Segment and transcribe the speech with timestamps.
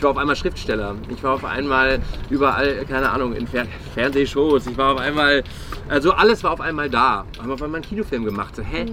[0.00, 0.94] Ich war auf einmal Schriftsteller.
[1.10, 2.00] Ich war auf einmal
[2.30, 4.66] überall, keine Ahnung, in Fer Fernsehshows.
[4.66, 5.44] Ich war auf einmal,
[5.90, 7.26] also alles war auf einmal da.
[7.38, 8.56] Haben auf einmal einen Kinofilm gemacht.
[8.56, 8.86] So, hä?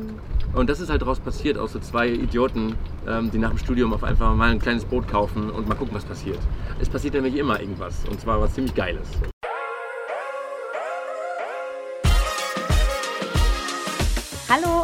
[0.53, 2.75] Und das ist halt daraus passiert, aus so zwei Idioten,
[3.07, 5.95] ähm, die nach dem Studium auf einfach mal ein kleines Boot kaufen und mal gucken,
[5.95, 6.39] was passiert.
[6.81, 8.03] Es passiert nämlich immer irgendwas.
[8.09, 9.08] Und zwar was ziemlich Geiles.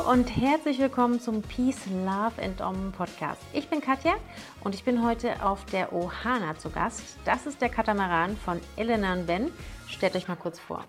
[0.10, 3.42] Und herzlich willkommen zum Peace, Love and Om Podcast.
[3.54, 4.14] Ich bin Katja
[4.62, 7.18] und ich bin heute auf der Ohana zu Gast.
[7.26, 9.52] Das ist der Katamaran von Elena und Ben.
[9.88, 10.84] Stellt euch mal kurz vor.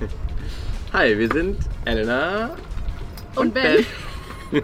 [0.92, 2.56] Hi, wir sind Elena
[3.34, 3.84] Und Ben.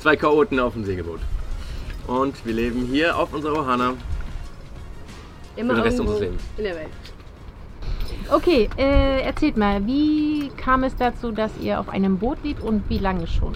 [0.00, 1.20] Zwei Chaoten auf dem Segelboot.
[2.06, 3.94] Und wir leben hier auf unserer Ohana
[5.56, 6.42] Immer für den Rest unseres Lebens.
[6.56, 6.88] in der Welt.
[8.30, 12.88] Okay, äh, erzählt mal, wie kam es dazu, dass ihr auf einem Boot lebt und
[12.90, 13.54] wie lange schon?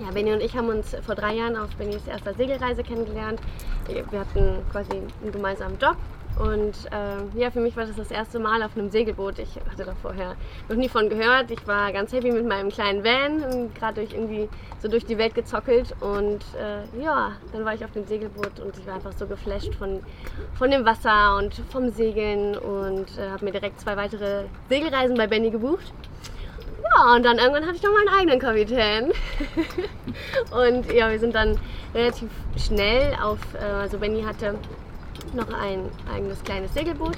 [0.00, 3.40] Ja, Benny und ich haben uns vor drei Jahren auf Bennys erster Segelreise kennengelernt.
[3.88, 5.96] Wir hatten quasi einen gemeinsamen Job
[6.38, 9.38] und äh, ja, für mich war das das erste Mal auf einem Segelboot.
[9.38, 10.36] Ich hatte da vorher
[10.68, 11.50] noch nie von gehört.
[11.50, 14.48] Ich war ganz happy mit meinem kleinen Van, gerade durch irgendwie
[14.80, 18.76] so durch die Welt gezockelt und äh, ja, dann war ich auf dem Segelboot und
[18.78, 20.00] ich war einfach so geflasht von,
[20.54, 25.26] von dem Wasser und vom Segeln und äh, habe mir direkt zwei weitere Segelreisen bei
[25.26, 25.92] Benny gebucht.
[26.84, 29.12] Ja, und dann irgendwann hatte ich noch meinen eigenen Kapitän.
[30.52, 31.58] und ja, wir sind dann
[31.94, 34.54] relativ schnell auf, äh, also Benny hatte
[35.34, 37.16] noch ein eigenes kleines Segelboot.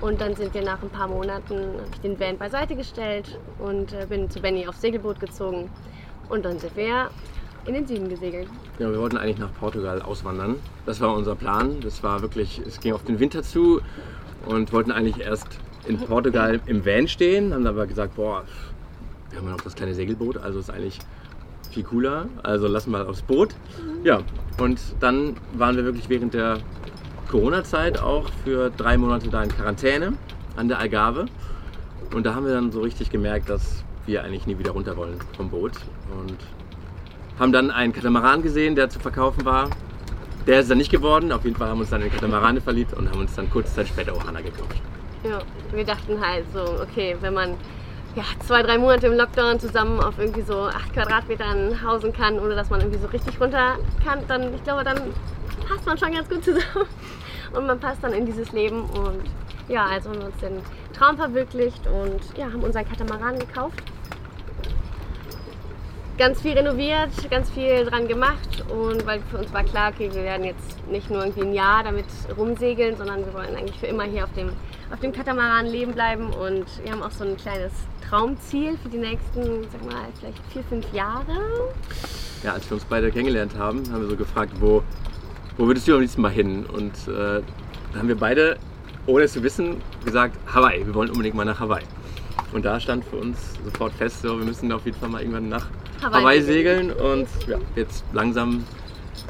[0.00, 3.92] Und dann sind wir nach ein paar Monaten, habe ich den Van beiseite gestellt und
[3.92, 5.68] äh, bin zu Benny aufs Segelboot gezogen.
[6.28, 7.10] Und dann sind wir
[7.66, 8.48] in den Süden gesegelt.
[8.78, 10.56] Ja, wir wollten eigentlich nach Portugal auswandern.
[10.86, 11.80] Das war unser Plan.
[11.80, 13.80] Das war wirklich, es ging auf den Winter zu
[14.46, 18.44] und wollten eigentlich erst in Portugal im Van stehen, haben aber gesagt, boah,
[19.30, 20.98] wir haben ja noch das kleine Segelboot, also ist eigentlich
[21.70, 22.26] viel cooler.
[22.42, 23.54] Also lassen wir aufs Boot.
[24.04, 24.20] Ja,
[24.60, 26.58] und dann waren wir wirklich während der
[27.28, 30.14] Corona-Zeit auch für drei Monate da in Quarantäne
[30.56, 31.26] an der Algarve.
[32.14, 35.18] Und da haben wir dann so richtig gemerkt, dass wir eigentlich nie wieder runter wollen
[35.36, 35.72] vom Boot.
[36.10, 36.38] Und
[37.38, 39.70] haben dann einen Katamaran gesehen, der zu verkaufen war.
[40.46, 41.30] Der ist dann nicht geworden.
[41.30, 43.74] Auf jeden Fall haben wir uns dann in Katamarane verliebt und haben uns dann kurze
[43.74, 44.80] Zeit später Ohana gekauft.
[45.22, 45.38] Ja,
[45.72, 47.54] wir dachten halt so, okay, wenn man
[48.16, 52.54] ja, zwei, drei Monate im Lockdown zusammen auf irgendwie so acht Quadratmetern hausen kann, ohne
[52.54, 54.96] dass man irgendwie so richtig runter kann, dann, ich glaube, dann
[55.68, 56.86] passt man schon ganz gut zusammen.
[57.52, 59.22] Und man passt dann in dieses Leben und
[59.68, 60.60] ja, also haben wir uns den
[60.96, 63.82] Traum verwirklicht und ja, haben unseren Katamaran gekauft.
[66.18, 70.24] Ganz viel renoviert, ganz viel dran gemacht und weil für uns war klar, okay, wir
[70.24, 72.06] werden jetzt nicht nur irgendwie ein Jahr damit
[72.36, 74.50] rumsegeln, sondern wir wollen eigentlich für immer hier auf dem,
[74.92, 77.72] auf dem Katamaran leben bleiben und wir haben auch so ein kleines
[78.08, 81.36] Traumziel für die nächsten, sag mal, vielleicht vier, fünf Jahre.
[82.42, 84.82] Ja, als wir uns beide kennengelernt haben, haben wir so gefragt, wo,
[85.58, 86.64] wo würdest du am liebsten mal hin?
[86.64, 87.42] Und äh,
[87.92, 88.56] da haben wir beide,
[89.06, 91.84] ohne es zu wissen, gesagt, Hawaii, wir wollen unbedingt mal nach Hawaii.
[92.52, 95.48] Und da stand für uns sofort fest, so, wir müssen auf jeden Fall mal irgendwann
[95.48, 95.66] nach
[96.00, 96.92] Hawaii Hawaii, segeln.
[96.92, 98.64] Und ja, jetzt langsam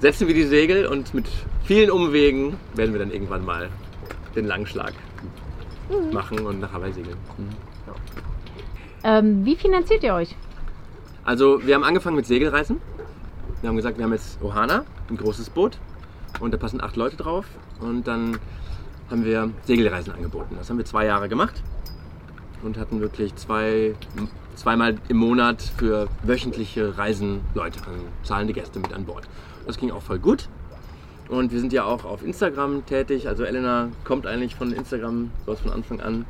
[0.00, 1.26] setzen wir die Segel und mit
[1.64, 3.70] vielen Umwegen werden wir dann irgendwann mal
[4.36, 4.92] den Langschlag
[6.12, 7.16] machen und nach Hawaii segeln.
[7.38, 7.48] Mhm.
[9.02, 10.36] Ähm, wie finanziert ihr euch?
[11.24, 12.80] Also wir haben angefangen mit Segelreisen.
[13.62, 15.78] Wir haben gesagt, wir haben jetzt Ohana, ein großes Boot
[16.40, 17.46] und da passen acht Leute drauf.
[17.80, 18.38] Und dann
[19.10, 20.56] haben wir Segelreisen angeboten.
[20.58, 21.62] Das haben wir zwei Jahre gemacht
[22.62, 23.94] und hatten wirklich zwei,
[24.54, 29.28] zweimal im Monat für wöchentliche Reisen Leute, also zahlende Gäste mit an Bord.
[29.66, 30.48] Das ging auch voll gut.
[31.28, 33.28] Und wir sind ja auch auf Instagram tätig.
[33.28, 36.24] Also Elena kommt eigentlich von Instagram, du hast von Anfang an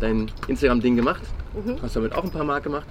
[0.00, 1.22] dein Instagram-Ding gemacht.
[1.54, 1.76] Mhm.
[1.82, 2.86] Hast damit auch ein paar Mark gemacht.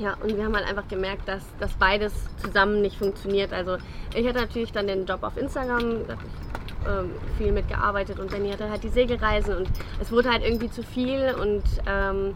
[0.00, 3.52] Ja, und wir haben halt einfach gemerkt, dass, dass beides zusammen nicht funktioniert.
[3.52, 3.76] Also
[4.14, 8.30] ich hatte natürlich dann den Job auf Instagram, da hab ich ähm, viel mitgearbeitet und
[8.30, 9.68] Benny hatte halt die Segelreisen und
[10.00, 12.34] es wurde halt irgendwie zu viel und ähm,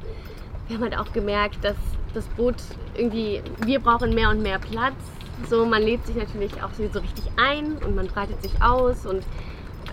[0.69, 1.77] wir haben halt auch gemerkt, dass
[2.13, 2.57] das Boot
[2.95, 4.95] irgendwie, wir brauchen mehr und mehr Platz.
[5.49, 9.25] So, man lebt sich natürlich auch so richtig ein und man breitet sich aus und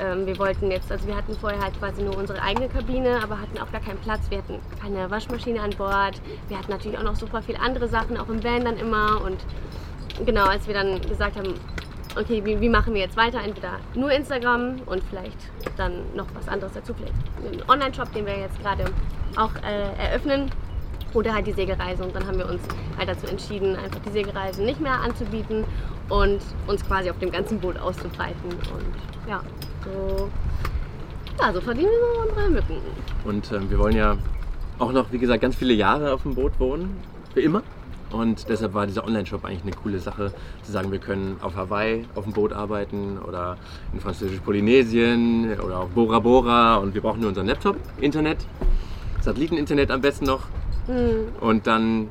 [0.02, 3.40] ähm, wir wollten jetzt, also wir hatten vorher halt quasi nur unsere eigene Kabine, aber
[3.40, 4.22] hatten auch gar keinen Platz.
[4.30, 6.20] Wir hatten keine Waschmaschine an Bord.
[6.48, 9.22] Wir hatten natürlich auch noch super viele andere Sachen, auch im Van dann immer.
[9.24, 9.38] Und
[10.26, 11.54] genau, als wir dann gesagt haben,
[12.18, 13.42] okay, wie, wie machen wir jetzt weiter?
[13.44, 15.38] Entweder nur Instagram und vielleicht
[15.78, 18.86] dann noch was anderes dazu, vielleicht einen Online-Shop, den wir jetzt gerade
[19.38, 20.50] auch äh, eröffnen.
[21.14, 22.04] Oder halt die Segelreise.
[22.04, 22.62] Und dann haben wir uns
[22.98, 25.66] halt dazu entschieden, einfach die Segelreisen nicht mehr anzubieten
[26.10, 28.50] und uns quasi auf dem ganzen Boot auszubreiten.
[28.52, 29.42] Und ja,
[29.84, 30.30] so,
[31.40, 32.78] ja, so verdienen wir so unsere Mücken.
[33.26, 34.18] Und ähm, wir wollen ja
[34.80, 36.98] auch noch, wie gesagt, ganz viele Jahre auf dem Boot wohnen.
[37.34, 37.64] Für immer.
[38.12, 40.34] Und deshalb war dieser Online-Shop eigentlich eine coole Sache,
[40.64, 43.58] zu sagen, wir können auf Hawaii auf dem Boot arbeiten oder
[43.94, 48.46] in französisch-Polynesien oder auf Bora Bora und wir brauchen nur unseren Laptop, Internet,
[49.22, 50.42] Satelliten-Internet am besten noch.
[51.40, 52.10] Und dann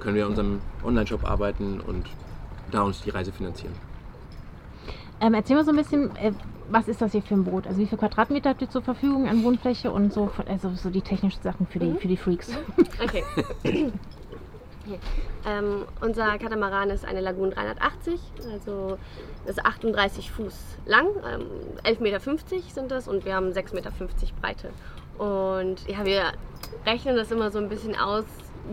[0.00, 2.06] können wir in unserem Online-Shop arbeiten und
[2.70, 3.74] da uns die Reise finanzieren.
[5.20, 6.32] Ähm, erzähl mal so ein bisschen, äh,
[6.70, 7.66] was ist das hier für ein Boot?
[7.66, 11.00] Also wie viel Quadratmeter habt ihr zur Verfügung an Wohnfläche und so, also so die
[11.00, 12.50] technischen Sachen für die, für die Freaks.
[13.02, 13.24] Okay.
[13.62, 13.92] okay.
[15.46, 18.20] Ähm, unser Katamaran ist eine Lagoon 380,
[18.52, 18.98] also
[19.46, 21.46] das ist 38 Fuß lang, ähm,
[21.84, 22.20] 11,50 Meter
[22.68, 23.92] sind das und wir haben 6,50 Meter
[24.42, 24.70] Breite.
[25.18, 26.32] Und ja, wir
[26.86, 28.24] rechnen das immer so ein bisschen aus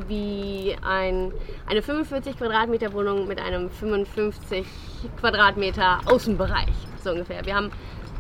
[0.08, 1.34] wie ein,
[1.68, 4.66] eine 45 Quadratmeter Wohnung mit einem 55
[5.20, 6.70] Quadratmeter Außenbereich,
[7.04, 7.46] so ungefähr.
[7.46, 7.72] Wir haben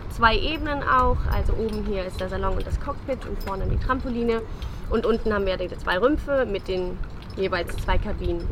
[0.09, 1.18] zwei Ebenen auch.
[1.33, 4.41] Also oben hier ist der Salon und das Cockpit und vorne die Trampoline.
[4.89, 6.97] Und unten haben wir zwei Rümpfe mit den
[7.38, 8.45] jeweils zwei Kabinen.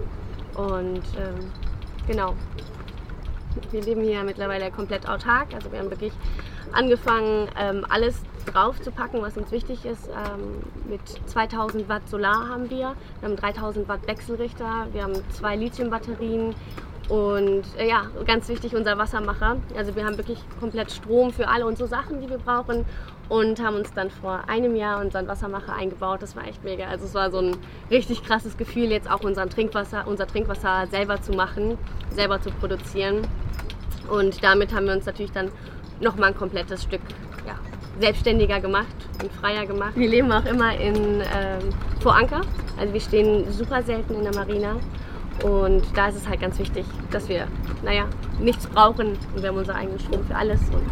[0.56, 1.51] Und ähm,
[2.07, 2.36] genau.
[3.71, 5.54] Wir leben hier mittlerweile komplett autark.
[5.54, 6.13] Also wir haben wirklich
[6.71, 10.08] angefangen, ähm, alles drauf zu packen, was uns wichtig ist.
[10.08, 12.96] Ähm, mit 2000 Watt Solar haben wir.
[13.20, 14.88] Wir haben 3000 Watt Wechselrichter.
[14.92, 16.56] Wir haben zwei Lithiumbatterien.
[17.10, 19.58] Und äh, ja, ganz wichtig, unser Wassermacher.
[19.76, 22.86] Also wir haben wirklich komplett Strom für alle unsere Sachen, die wir brauchen.
[23.30, 26.22] Und haben uns dann vor einem Jahr unseren Wassermacher eingebaut.
[26.22, 26.86] Das war echt mega.
[26.86, 27.58] Also es war so ein
[27.92, 31.78] richtig krasses Gefühl, jetzt auch unseren Trinkwasser, unser Trinkwasser selber zu machen,
[32.12, 33.28] selber zu produzieren.
[34.10, 35.52] Und damit haben wir uns natürlich dann
[36.00, 37.02] nochmal ein komplettes Stück
[38.00, 39.94] selbstständiger gemacht und freier gemacht.
[39.96, 41.69] Wir leben auch immer in ähm,
[42.00, 42.42] vor Anker.
[42.80, 44.75] Also wir stehen super selten in der Marina.
[45.44, 47.48] Und da ist es halt ganz wichtig, dass wir,
[47.84, 48.06] naja,
[48.42, 50.60] nichts brauchen und wir haben unseren eigenen Strom für alles.
[50.69, 50.84] Und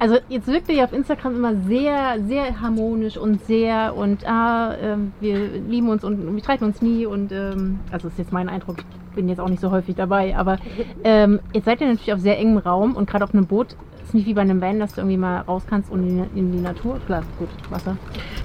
[0.00, 4.74] Also jetzt wirkt ihr ja auf Instagram immer sehr, sehr harmonisch und sehr und ah,
[4.80, 8.48] ähm, wir lieben uns und wir streiten uns nie und ähm, also ist jetzt mein
[8.48, 8.78] Eindruck,
[9.10, 10.58] ich bin jetzt auch nicht so häufig dabei, aber
[11.04, 13.76] ähm, jetzt seid ihr natürlich auf sehr engem Raum und gerade auf einem Boot
[14.10, 16.38] ist nicht wie bei einem Van, dass du irgendwie mal raus kannst und in, die-
[16.38, 17.96] in die Natur, klar, gut, Wasser.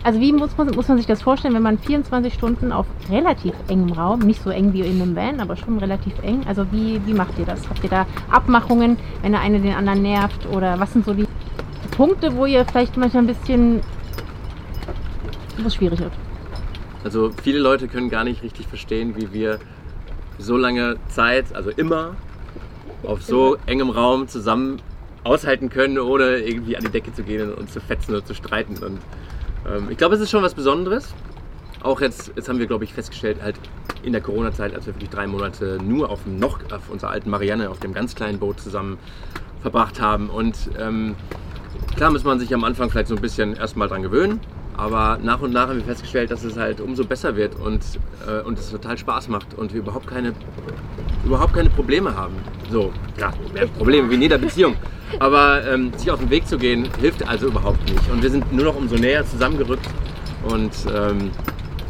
[0.03, 3.53] Also wie muss man, muss man sich das vorstellen, wenn man 24 Stunden auf relativ
[3.67, 7.01] engem Raum, nicht so eng wie in einem Van, aber schon relativ eng, also wie,
[7.06, 7.67] wie macht ihr das?
[7.69, 11.25] Habt ihr da Abmachungen, wenn der eine den anderen nervt oder was sind so die
[11.97, 13.81] Punkte, wo ihr vielleicht manchmal ein bisschen
[15.57, 16.12] wo es schwierig wird.
[17.03, 19.59] Also viele Leute können gar nicht richtig verstehen, wie wir
[20.38, 22.15] so lange Zeit, also immer,
[23.03, 24.79] auf so engem Raum zusammen
[25.25, 28.77] aushalten können, ohne irgendwie an die Decke zu gehen und zu fetzen oder zu streiten.
[28.83, 29.00] Und
[29.68, 31.13] ähm, ich glaube, es ist schon was Besonderes.
[31.81, 33.56] Auch jetzt, jetzt haben wir, glaube ich, festgestellt, halt
[34.04, 37.30] in der Corona-Zeit, als wir wirklich drei Monate nur auf dem noch, auf unserer alten
[37.30, 38.98] Marianne, auf dem ganz kleinen Boot zusammen
[39.62, 40.30] verbracht haben.
[40.30, 41.16] Und ähm,
[41.95, 44.39] klar muss man sich am Anfang vielleicht so ein bisschen erstmal dran gewöhnen.
[44.77, 47.81] Aber nach und nach haben wir festgestellt, dass es halt umso besser wird und,
[48.27, 50.33] äh, und es total Spaß macht und wir überhaupt keine,
[51.24, 52.36] überhaupt keine Probleme haben.
[52.69, 54.75] So, ja, mehr Probleme wie in jeder Beziehung.
[55.19, 58.10] Aber ähm, sich auf den Weg zu gehen, hilft also überhaupt nicht.
[58.12, 59.88] Und wir sind nur noch umso näher zusammengerückt.
[60.50, 61.31] Und ähm,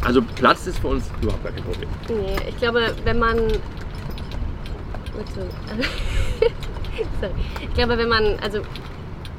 [0.03, 1.89] also Platz ist für uns überhaupt gar kein Problem.
[2.10, 3.38] nee, ich glaube, wenn man.
[7.20, 7.34] Sorry.
[7.62, 8.60] Ich glaube, wenn man, also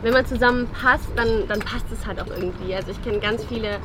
[0.03, 2.75] wenn man zusammen passt, dann, dann passt es halt auch irgendwie.
[2.75, 3.79] Also ich kenne ganz viele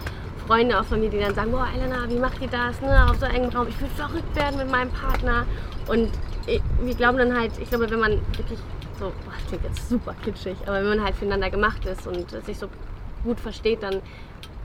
[0.48, 3.18] Freunde auch von mir, die dann sagen, boah Elena, wie macht ihr das, ne, auf
[3.20, 3.68] so engem Raum?
[3.68, 5.46] Ich will verrückt werden mit meinem Partner.
[5.88, 6.10] Und
[6.48, 8.60] ich, wir glauben dann halt, ich glaube, wenn man wirklich
[9.02, 12.30] so, boah, das klingt jetzt super kitschig, aber wenn man halt füreinander gemacht ist und
[12.46, 12.68] sich so
[13.24, 13.96] gut versteht, dann,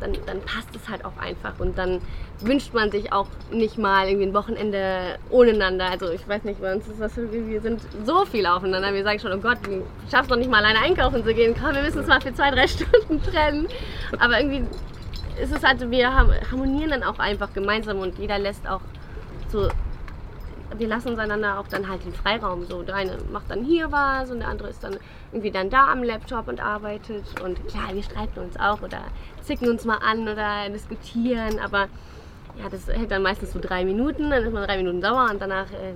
[0.01, 1.59] dann, dann passt es halt auch einfach.
[1.59, 2.01] Und dann
[2.41, 5.87] wünscht man sich auch nicht mal irgendwie ein Wochenende ohneinander.
[5.91, 8.93] Also ich weiß nicht, bei uns ist das, irgendwie- wir sind so viel aufeinander.
[8.93, 11.55] Wir sagen schon, oh Gott, du schaffst doch nicht mal alleine einkaufen zu gehen.
[11.59, 13.69] Komm, wir müssen uns mal für zwei, drei Stunden trennen.
[14.19, 14.65] Aber irgendwie
[15.43, 16.15] ist es halt, wir
[16.51, 18.81] harmonieren dann auch einfach gemeinsam und jeder lässt auch
[19.51, 19.69] so
[20.77, 22.65] wir lassen uns einander auch dann halt den Freiraum.
[22.65, 24.97] So, der eine macht dann hier was und der andere ist dann
[25.33, 27.25] irgendwie dann da am Laptop und arbeitet.
[27.43, 29.01] Und klar, wir streiten uns auch oder
[29.43, 31.59] zicken uns mal an oder diskutieren.
[31.59, 31.89] Aber
[32.59, 35.41] ja, das hält dann meistens so drei Minuten, dann ist man drei Minuten sauer und
[35.41, 35.93] danach äh,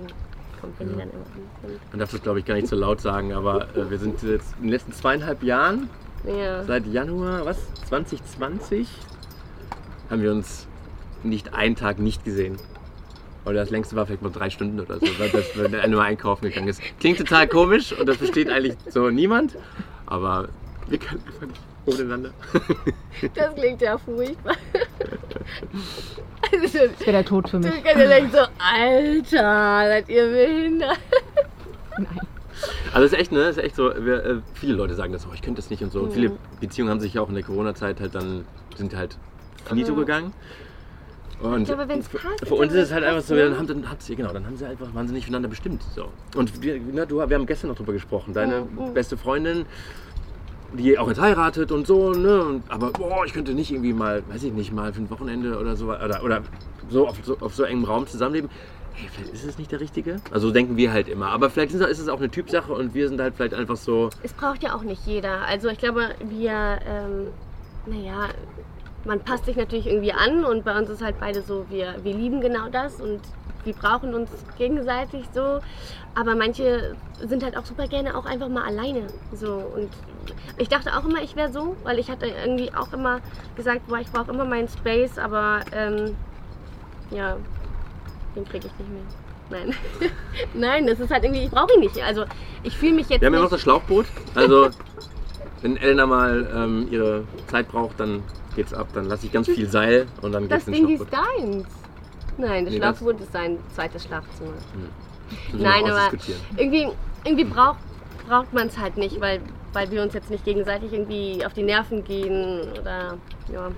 [0.59, 1.79] kommt Benny dann immer an.
[1.89, 4.55] Man darf das, glaube ich, gar nicht so laut sagen, aber äh, wir sind jetzt
[4.57, 5.89] in den letzten zweieinhalb Jahren
[6.25, 6.63] ja.
[6.63, 7.57] Seit Januar, was?
[7.89, 8.87] 2020
[10.09, 10.67] haben wir uns
[11.23, 12.57] nicht einen Tag nicht gesehen.
[13.45, 16.03] Oder das längste war vielleicht mal drei Stunden oder so, weil das, wenn er nur
[16.03, 16.81] einkaufen gegangen ist.
[16.99, 19.57] Klingt total komisch und das versteht eigentlich so niemand.
[20.05, 20.49] Aber
[20.87, 22.31] wir können einfach nicht ohneinander.
[23.33, 24.55] Das klingt ja furchtbar.
[26.53, 27.83] Also, Das wäre der Tod für du mich.
[27.83, 30.97] kannst ja denken so, Alter, seid ihr behindert?
[31.97, 32.19] Nein.
[32.93, 33.39] Also es ist echt, ne?
[33.41, 35.81] Es ist echt so, wir, äh, viele Leute sagen das, oh, ich könnte das nicht
[35.83, 35.99] und so.
[36.01, 36.13] Und Mhm.
[36.13, 38.45] viele Beziehungen haben sich ja auch in der Corona-Zeit halt dann,
[38.75, 39.17] sind halt
[39.65, 39.97] finito Ja.
[39.99, 40.33] gegangen.
[41.41, 43.89] Und glaube, wenn's für, passt, für uns ist es halt einfach so, dann haben, dann
[43.89, 45.81] hat sie, genau, dann haben sie einfach, nicht füreinander bestimmt.
[45.95, 46.05] So.
[46.35, 48.33] Und wir, ne, du, wir haben gestern noch drüber gesprochen.
[48.33, 48.93] Deine Mhm.
[48.93, 49.65] beste Freundin,
[50.73, 52.43] die auch jetzt heiratet und so, ne?
[52.43, 55.57] Und, aber boah, ich könnte nicht irgendwie mal, weiß ich nicht, mal für ein Wochenende
[55.59, 56.41] oder so oder, oder
[56.89, 58.49] so, auf, so auf so engem Raum zusammenleben.
[58.93, 60.17] Hey, vielleicht ist es nicht der Richtige.
[60.31, 61.27] Also so denken wir halt immer.
[61.29, 63.77] Aber vielleicht ist es- ist es auch eine Typsache und wir sind halt vielleicht einfach
[63.77, 64.09] so.
[64.21, 65.41] Es braucht ja auch nicht jeder.
[65.45, 66.51] Also ich glaube, wir,
[66.85, 67.27] ähm,
[67.85, 68.29] naja,
[69.05, 72.13] man passt sich natürlich irgendwie an und bei uns ist halt beide so, wir, wir
[72.13, 73.19] lieben genau das und
[73.63, 75.59] wir brauchen uns gegenseitig so.
[76.13, 79.07] Aber manche sind halt auch super gerne auch einfach mal alleine.
[79.33, 79.53] So.
[79.53, 79.89] Und
[80.57, 83.21] ich dachte auch immer, ich wäre so, weil ich hatte irgendwie auch immer
[83.55, 86.15] gesagt, boah, ich brauche immer meinen Space, aber ähm,
[87.11, 87.37] ja,
[88.35, 89.03] den kriege ich nicht mehr.
[89.49, 89.75] Nein.
[90.53, 92.01] Nein, das ist halt irgendwie, ich brauche ihn nicht.
[92.01, 92.25] Also
[92.63, 94.05] ich fühle mich jetzt Wir haben ja noch das Schlauchboot.
[94.35, 94.69] Also,
[95.61, 98.23] wenn Elena mal ähm, ihre Zeit braucht, dann
[98.55, 98.87] geht's ab.
[98.93, 101.65] Dann lasse ich ganz viel Seil und dann Das geht's ins Ding ist deins.
[102.37, 104.51] Nein, das Nee, das- Schlafboot ist sein zweites Schlafzimmer.
[105.51, 106.09] Wir Nein, aber
[106.57, 106.87] irgendwie,
[107.23, 107.77] irgendwie braucht,
[108.27, 109.41] braucht man es halt nicht, weil,
[109.73, 113.17] weil wir uns jetzt nicht gegenseitig irgendwie auf die Nerven gehen oder
[113.51, 113.69] ja,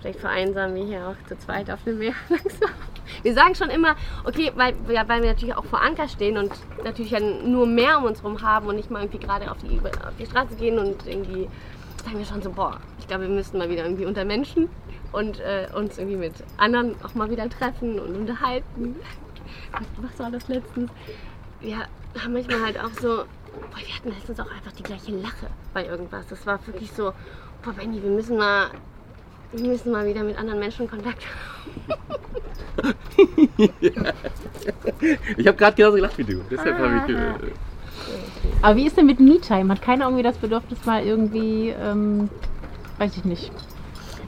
[0.00, 2.70] vielleicht vereinsamen wir hier auch zu zweit auf dem Meer langsam.
[3.22, 6.50] Wir sagen schon immer, okay, weil, ja, weil wir natürlich auch vor Anker stehen und
[6.84, 9.78] natürlich ja nur Meer um uns rum haben und nicht mal irgendwie gerade auf die,
[9.78, 11.48] auf die Straße gehen und irgendwie
[12.06, 14.68] sagen wir schon so, boah, ich glaube, wir müssten mal wieder irgendwie unter Menschen
[15.10, 18.94] und äh, uns irgendwie mit anderen auch mal wieder treffen und unterhalten.
[20.00, 20.92] Was, war das letztens?
[21.60, 21.78] Wir
[22.22, 25.84] haben manchmal halt auch so, boah, wir hatten letztens auch einfach die gleiche Lache bei
[25.84, 26.28] irgendwas.
[26.28, 27.12] Das war wirklich so,
[27.64, 28.70] boah, Benny, wir müssen mal,
[29.50, 32.14] wir müssen mal wieder mit anderen Menschen Kontakt haben.
[35.36, 36.42] Ich habe gerade genauso gelacht wie du.
[36.50, 37.16] Deshalb habe ich.
[37.16, 37.52] Äh,
[38.62, 39.70] Aber wie ist denn mit Me-Time?
[39.70, 42.28] Hat keiner irgendwie das Bedürfnis mal irgendwie, ähm,
[42.98, 43.52] weiß ich nicht.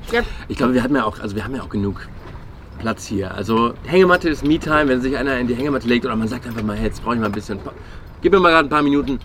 [0.03, 2.09] Ich glaub, ich glaube, wir hatten ja auch, also wir haben ja auch genug
[2.79, 3.35] Platz hier.
[3.35, 6.63] Also Hängematte ist Me-Time, wenn sich einer in die Hängematte legt oder man sagt einfach
[6.63, 7.59] mal, hey, jetzt brauche ich mal ein bisschen.
[8.23, 9.19] Gib mir mal gerade ein paar Minuten.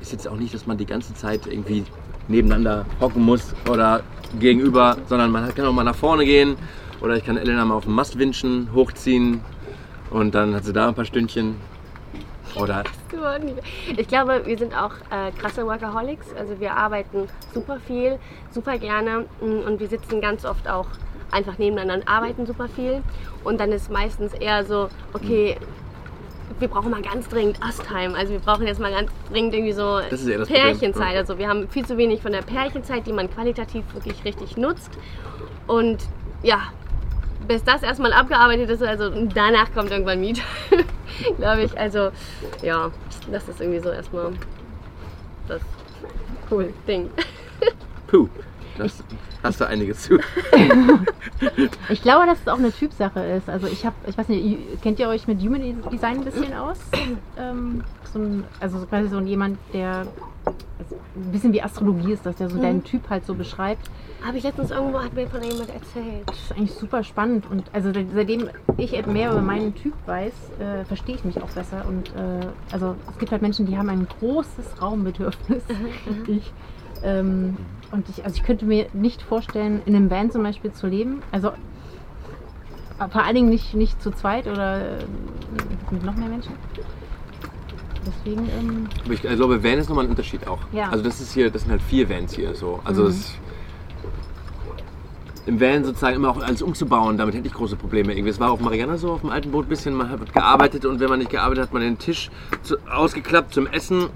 [0.00, 1.84] Ist jetzt auch nicht, dass man die ganze Zeit irgendwie
[2.28, 4.02] nebeneinander hocken muss oder
[4.38, 6.56] gegenüber, sondern man kann auch mal nach vorne gehen
[7.00, 9.40] oder ich kann Elena mal auf den Mast winschen, hochziehen
[10.10, 11.56] und dann hat sie da ein paar Stündchen.
[12.56, 12.84] Oder
[13.96, 16.34] Ich glaube, wir sind auch äh, krasse Workaholics.
[16.38, 18.18] Also wir arbeiten super viel,
[18.50, 20.86] super gerne mm, und wir sitzen ganz oft auch
[21.30, 23.02] einfach nebeneinander und arbeiten super viel.
[23.44, 25.56] Und dann ist meistens eher so, okay,
[26.58, 28.16] wir brauchen mal ganz dringend Us-Time.
[28.16, 30.44] Also wir brauchen jetzt mal ganz dringend irgendwie so das Problem.
[30.44, 31.16] Pärchenzeit.
[31.16, 34.90] Also wir haben viel zu wenig von der Pärchenzeit, die man qualitativ wirklich richtig nutzt.
[35.66, 35.98] Und
[36.42, 36.60] ja,
[37.46, 40.42] bis das erstmal abgearbeitet ist, also danach kommt irgendwann Miet,
[41.36, 41.78] glaube ich.
[41.78, 42.10] Also
[42.62, 42.90] ja,
[43.30, 44.32] das ist irgendwie so erstmal
[45.48, 45.62] das
[46.50, 47.10] cool Ding.
[48.06, 48.28] Puh,
[48.78, 49.02] das
[49.42, 50.18] hast du einiges zu.
[51.88, 53.48] Ich glaube, dass es auch eine Typsache ist.
[53.48, 56.78] Also ich habe, ich weiß nicht, kennt ihr euch mit Human Design ein bisschen aus?
[57.38, 60.06] ähm, so ein, also so quasi so ein jemand, der
[60.78, 62.62] also ein bisschen wie Astrologie ist, dass der so Mhm.
[62.62, 63.88] deinen Typ halt so beschreibt.
[64.24, 66.26] Habe ich letztens irgendwo, hat mir von jemand erzählt.
[66.26, 70.84] Das ist eigentlich super spannend und also seitdem ich mehr über meinen Typ weiß, äh,
[70.84, 74.06] verstehe ich mich auch besser und äh, also es gibt halt Menschen, die haben ein
[74.20, 75.62] großes Raumbedürfnis.
[76.26, 76.52] ich,
[77.02, 77.56] ähm,
[77.92, 81.22] und ich, also ich könnte mir nicht vorstellen, in einem Van zum Beispiel zu leben.
[81.32, 85.04] Also äh, vor allen Dingen nicht, nicht zu zweit oder äh,
[85.90, 86.52] mit noch mehr Menschen.
[88.06, 90.58] Deswegen, ähm, Aber ich glaube, Van ist nochmal ein Unterschied auch.
[90.72, 90.88] Ja.
[90.88, 92.80] Also das ist hier, das sind halt vier Vans hier so.
[92.84, 93.08] Also Mhm.
[93.08, 93.34] es,
[95.46, 98.12] im Van sozusagen immer auch alles umzubauen, damit hätte ich große Probleme.
[98.14, 98.30] Irgendwie.
[98.30, 101.00] Es war auf Mariana so, auf dem alten Boot ein bisschen, man hat gearbeitet und
[101.00, 102.30] wenn man nicht gearbeitet hat, hat man den Tisch
[102.62, 104.06] zu, ausgeklappt zum Essen,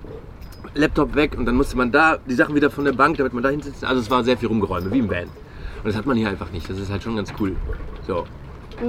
[0.75, 3.42] Laptop weg und dann musste man da die Sachen wieder von der Bank, damit man
[3.42, 3.85] da hinsetzt.
[3.85, 5.25] Also es war sehr viel Rumgeräume, wie im Van.
[5.25, 5.30] Und
[5.85, 6.68] das hat man hier einfach nicht.
[6.68, 7.54] Das ist halt schon ganz cool.
[8.06, 8.25] So.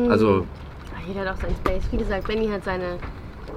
[0.10, 0.48] Also,
[0.96, 1.84] Ach, jeder hat auch sein Space.
[1.92, 2.98] Wie gesagt, Benny hat seine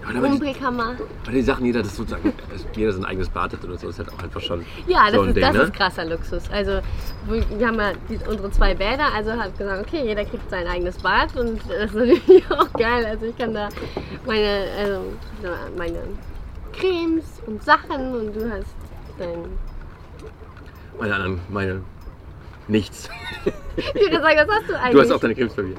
[0.07, 0.97] Rumpelkammer.
[1.23, 2.33] aber die Sachen, jeder das sozusagen,
[2.75, 5.21] jeder sein eigenes Bad hat oder so, ist halt auch einfach schon Ja, das, so
[5.23, 5.63] ein ist, Ding, das ne?
[5.63, 6.51] ist krasser Luxus.
[6.51, 6.81] Also
[7.27, 10.67] wir wir haben ja die, unsere zwei Bäder, also hat gesagt, okay, jeder kriegt sein
[10.67, 13.07] eigenes Bad und das ist natürlich auch geil.
[13.07, 13.69] Also ich kann da
[14.27, 15.01] meine, also,
[15.77, 15.99] meine
[16.79, 18.75] Cremes und Sachen und du hast
[19.19, 19.45] dein.
[20.99, 21.83] Meine anderen, meine
[22.67, 23.09] nichts.
[23.77, 24.93] Ich würde sagen, was hast du eigentlich?
[24.93, 25.77] Du hast auch deine Cremes bei mir.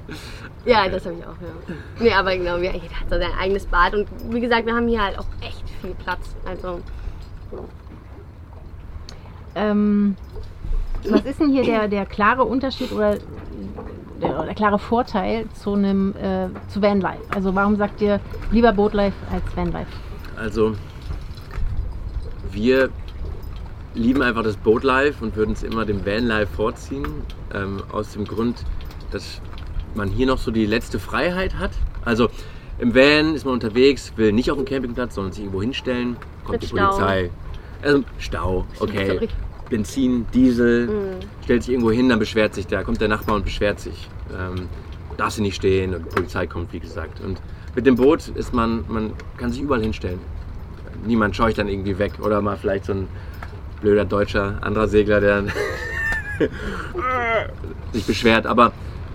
[0.65, 1.75] Ja, das habe ich auch, ja.
[1.99, 5.03] Nee, aber genau, jeder hat so sein eigenes Bad und wie gesagt, wir haben hier
[5.03, 6.35] halt auch echt viel Platz.
[6.45, 6.79] Also,
[9.55, 10.15] Ähm,
[11.09, 13.17] was ist denn hier der, der klare Unterschied oder
[14.21, 17.23] der, der klare Vorteil zu einem äh, zu Vanlife?
[17.33, 18.19] Also warum sagt ihr
[18.51, 19.91] lieber Boatlife als Vanlife?
[20.35, 20.75] Also,
[22.51, 22.89] wir
[23.95, 27.05] lieben einfach das Boatlife und würden es immer dem Vanlife vorziehen.
[27.53, 28.63] Ähm, aus dem Grund,
[29.11, 29.41] dass
[29.95, 31.71] man hier noch so die letzte Freiheit hat.
[32.05, 32.29] Also
[32.77, 36.15] im Van ist man unterwegs, will nicht auf dem Campingplatz, sondern sich irgendwo hinstellen.
[36.43, 36.89] Kommt Mit die Stau.
[36.89, 37.29] Polizei.
[37.81, 39.07] Also, Stau, okay.
[39.07, 39.27] Sorry.
[39.69, 40.93] Benzin, Diesel, Mhm.
[41.43, 44.09] stellt sich irgendwo hin, dann beschwert sich der, kommt der Nachbar und beschwert sich.
[44.31, 44.67] Ähm,
[45.17, 47.21] darf sie nicht stehen und die Polizei kommt, wie gesagt.
[47.21, 47.41] Und
[47.75, 50.19] mit dem Boot ist man, man kann sich überall hinstellen.
[51.05, 53.07] Niemand scheucht dann irgendwie weg oder mal vielleicht so ein
[53.81, 55.43] blöder deutscher anderer Segler, der
[57.93, 58.45] sich beschwert.
[58.45, 58.71] Aber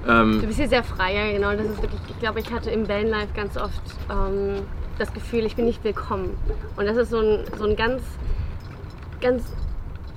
[0.08, 1.52] ähm, du bist hier sehr frei, ja, genau.
[1.52, 4.62] Das ist wirklich, ich glaube, ich hatte im Vanlife ganz oft ähm,
[4.98, 6.36] das Gefühl, ich bin nicht willkommen.
[6.76, 8.02] Und das ist so ein, so ein ganz,
[9.20, 9.44] ganz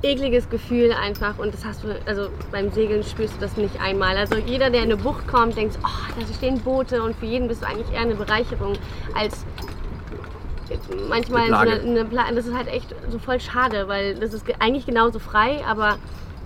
[0.04, 4.16] ekliges Gefühl einfach und das hast du, also beim Segeln spürst du das nicht einmal.
[4.16, 7.48] Also jeder, der in eine Bucht kommt, denkt, oh, da stehen Boote und für jeden
[7.48, 8.74] bist du eigentlich eher eine Bereicherung
[9.16, 9.44] als
[11.10, 12.36] manchmal so eine, eine Plage.
[12.36, 15.98] Das ist halt echt so voll schade, weil das ist ge- eigentlich genauso frei, aber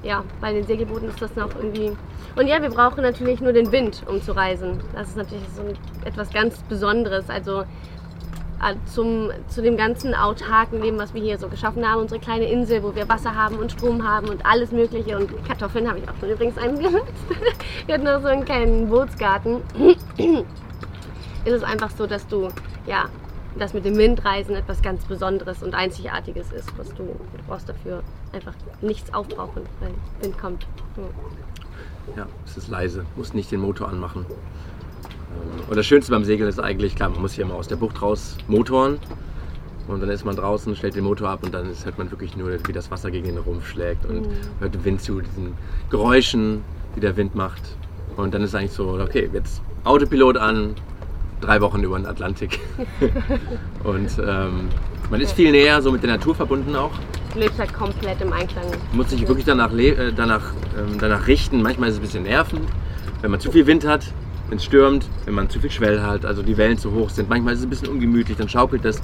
[0.03, 1.91] ja, bei den Segelbooten ist das noch irgendwie.
[2.35, 4.79] Und ja, wir brauchen natürlich nur den Wind, um zu reisen.
[4.93, 5.63] Das ist natürlich so
[6.05, 7.29] etwas ganz Besonderes.
[7.29, 12.19] Also äh, zum, zu dem ganzen autarken Leben, was wir hier so geschaffen haben, unsere
[12.19, 15.17] kleine Insel, wo wir Wasser haben und Strom haben und alles Mögliche.
[15.17, 17.13] Und Kartoffeln habe ich auch schon übrigens eingesetzt.
[17.85, 19.61] wir hatten auch so einen kleinen Bootsgarten.
[21.45, 22.49] ist es einfach so, dass du,
[22.85, 23.05] ja,
[23.58, 28.03] dass mit dem Windreisen etwas ganz Besonderes und Einzigartiges ist, was du, du brauchst dafür
[28.31, 29.91] einfach nichts aufbrauchen, weil
[30.22, 30.65] Wind kommt.
[32.15, 32.24] Ja.
[32.24, 34.25] ja, es ist leise, muss nicht den Motor anmachen.
[34.29, 37.75] Ähm, Und das Schönste beim Segeln ist eigentlich, klar, man muss hier mal aus der
[37.75, 39.00] Bucht raus motoren.
[39.88, 42.52] Und dann ist man draußen, stellt den Motor ab und dann hört man wirklich nur,
[42.65, 44.28] wie das Wasser gegen den Rumpf schlägt und
[44.60, 45.54] hört dem Wind zu, diesen
[45.89, 46.63] Geräuschen,
[46.95, 47.62] die der Wind macht.
[48.15, 50.75] Und dann ist eigentlich so, okay, jetzt Autopilot an,
[51.41, 52.60] drei Wochen über den Atlantik.
[53.84, 54.69] und ähm,
[55.10, 56.91] man ist viel näher so mit der Natur verbunden auch.
[57.34, 58.65] Du lebst halt komplett im Einklang.
[58.69, 61.62] Man muss sich wirklich danach, äh, danach, ähm, danach richten.
[61.62, 62.67] Manchmal ist es ein bisschen nervend,
[63.21, 64.06] wenn man zu viel Wind hat,
[64.49, 67.30] wenn es stürmt, wenn man zu viel Schwell hat, also die Wellen zu hoch sind.
[67.30, 69.01] Manchmal ist es ein bisschen ungemütlich, dann schaukelt das.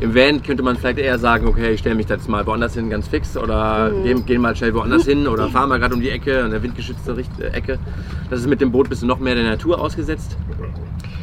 [0.00, 2.74] Im Van könnte man vielleicht eher sagen, okay, ich stelle mich da jetzt mal woanders
[2.74, 6.02] hin, ganz fix, oder gehen, gehen mal schnell woanders hin, oder fahren mal gerade um
[6.02, 7.78] die Ecke, an der windgeschützten äh, Ecke.
[8.28, 10.36] Das ist mit dem Boot bist du noch mehr der Natur ausgesetzt.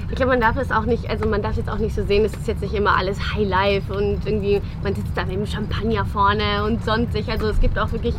[0.09, 2.23] Ich glaube, man darf es auch nicht, also man darf jetzt auch nicht so sehen,
[2.23, 5.45] es ist jetzt nicht immer alles High Life und irgendwie, man sitzt da mit dem
[5.45, 7.29] Champagner vorne und sonstig.
[7.29, 8.15] Also es gibt auch wirklich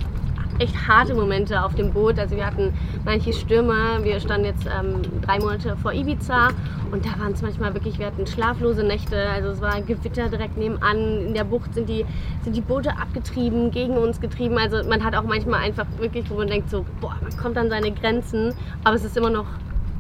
[0.59, 2.19] echt harte Momente auf dem Boot.
[2.19, 2.75] Also wir hatten
[3.05, 6.49] manche Stürme, wir standen jetzt ähm, drei Monate vor Ibiza
[6.91, 10.57] und da waren es manchmal wirklich, wir hatten schlaflose Nächte, also es war Gewitter direkt
[10.57, 11.27] nebenan.
[11.29, 12.05] In der Bucht sind die,
[12.43, 14.59] sind die Boote abgetrieben, gegen uns getrieben.
[14.59, 17.71] Also man hat auch manchmal einfach wirklich, wo man denkt so, boah, man kommt an
[17.71, 19.47] seine Grenzen, aber es ist immer noch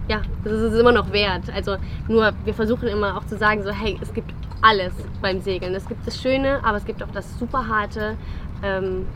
[0.08, 1.44] ja, das ist es immer noch wert.
[1.54, 1.76] Also
[2.08, 4.92] nur, wir versuchen immer auch zu sagen, so hey, es gibt alles
[5.22, 5.74] beim Segeln.
[5.74, 8.16] Es gibt das Schöne, aber es gibt auch das super harte
[8.62, 9.06] ähm,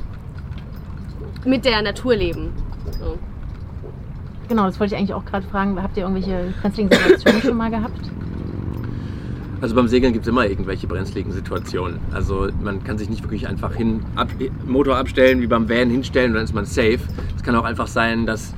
[1.44, 2.52] mit der Natur leben.
[3.00, 3.18] So.
[4.48, 5.82] Genau, das wollte ich eigentlich auch gerade fragen.
[5.82, 8.10] Habt ihr irgendwelche brenzligen Situationen schon mal gehabt?
[9.60, 12.00] Also beim Segeln gibt es immer irgendwelche brenzligen Situationen.
[12.12, 14.28] Also man kann sich nicht wirklich einfach hin, ab,
[14.66, 16.98] Motor abstellen, wie beim Van hinstellen und dann ist man safe.
[17.36, 18.54] Es kann auch einfach sein, dass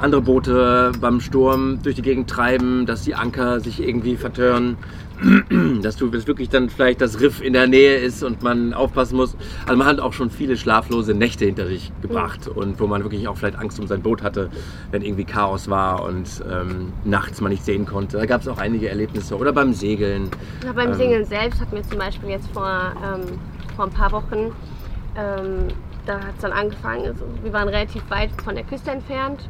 [0.00, 4.76] andere Boote beim Sturm durch die Gegend treiben, dass die Anker sich irgendwie vertören,
[5.82, 9.16] dass du dass wirklich dann vielleicht das Riff in der Nähe ist und man aufpassen
[9.16, 9.36] muss.
[9.66, 13.26] Also man hat auch schon viele schlaflose Nächte hinter sich gebracht und wo man wirklich
[13.26, 14.50] auch vielleicht Angst um sein Boot hatte,
[14.92, 18.18] wenn irgendwie Chaos war und ähm, nachts man nicht sehen konnte.
[18.18, 19.36] Da gab es auch einige Erlebnisse.
[19.36, 20.30] Oder beim Segeln.
[20.64, 20.94] Ja, beim Ähm.
[20.94, 23.38] Segeln selbst hatten wir zum Beispiel jetzt vor, ähm,
[23.74, 24.52] vor ein paar Wochen,
[25.16, 25.68] ähm,
[26.06, 29.48] da hat es dann angefangen, also wir waren relativ weit von der Küste entfernt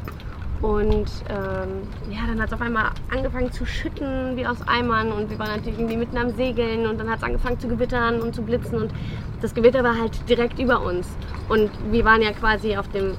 [0.63, 5.31] und ähm, ja, dann hat es auf einmal angefangen zu schütten wie aus Eimern und
[5.31, 8.35] wir waren natürlich irgendwie mitten am Segeln und dann hat es angefangen zu gewittern und
[8.35, 8.93] zu blitzen und
[9.41, 11.07] das Gewitter war halt direkt über uns
[11.49, 13.17] und wir waren ja quasi auf dem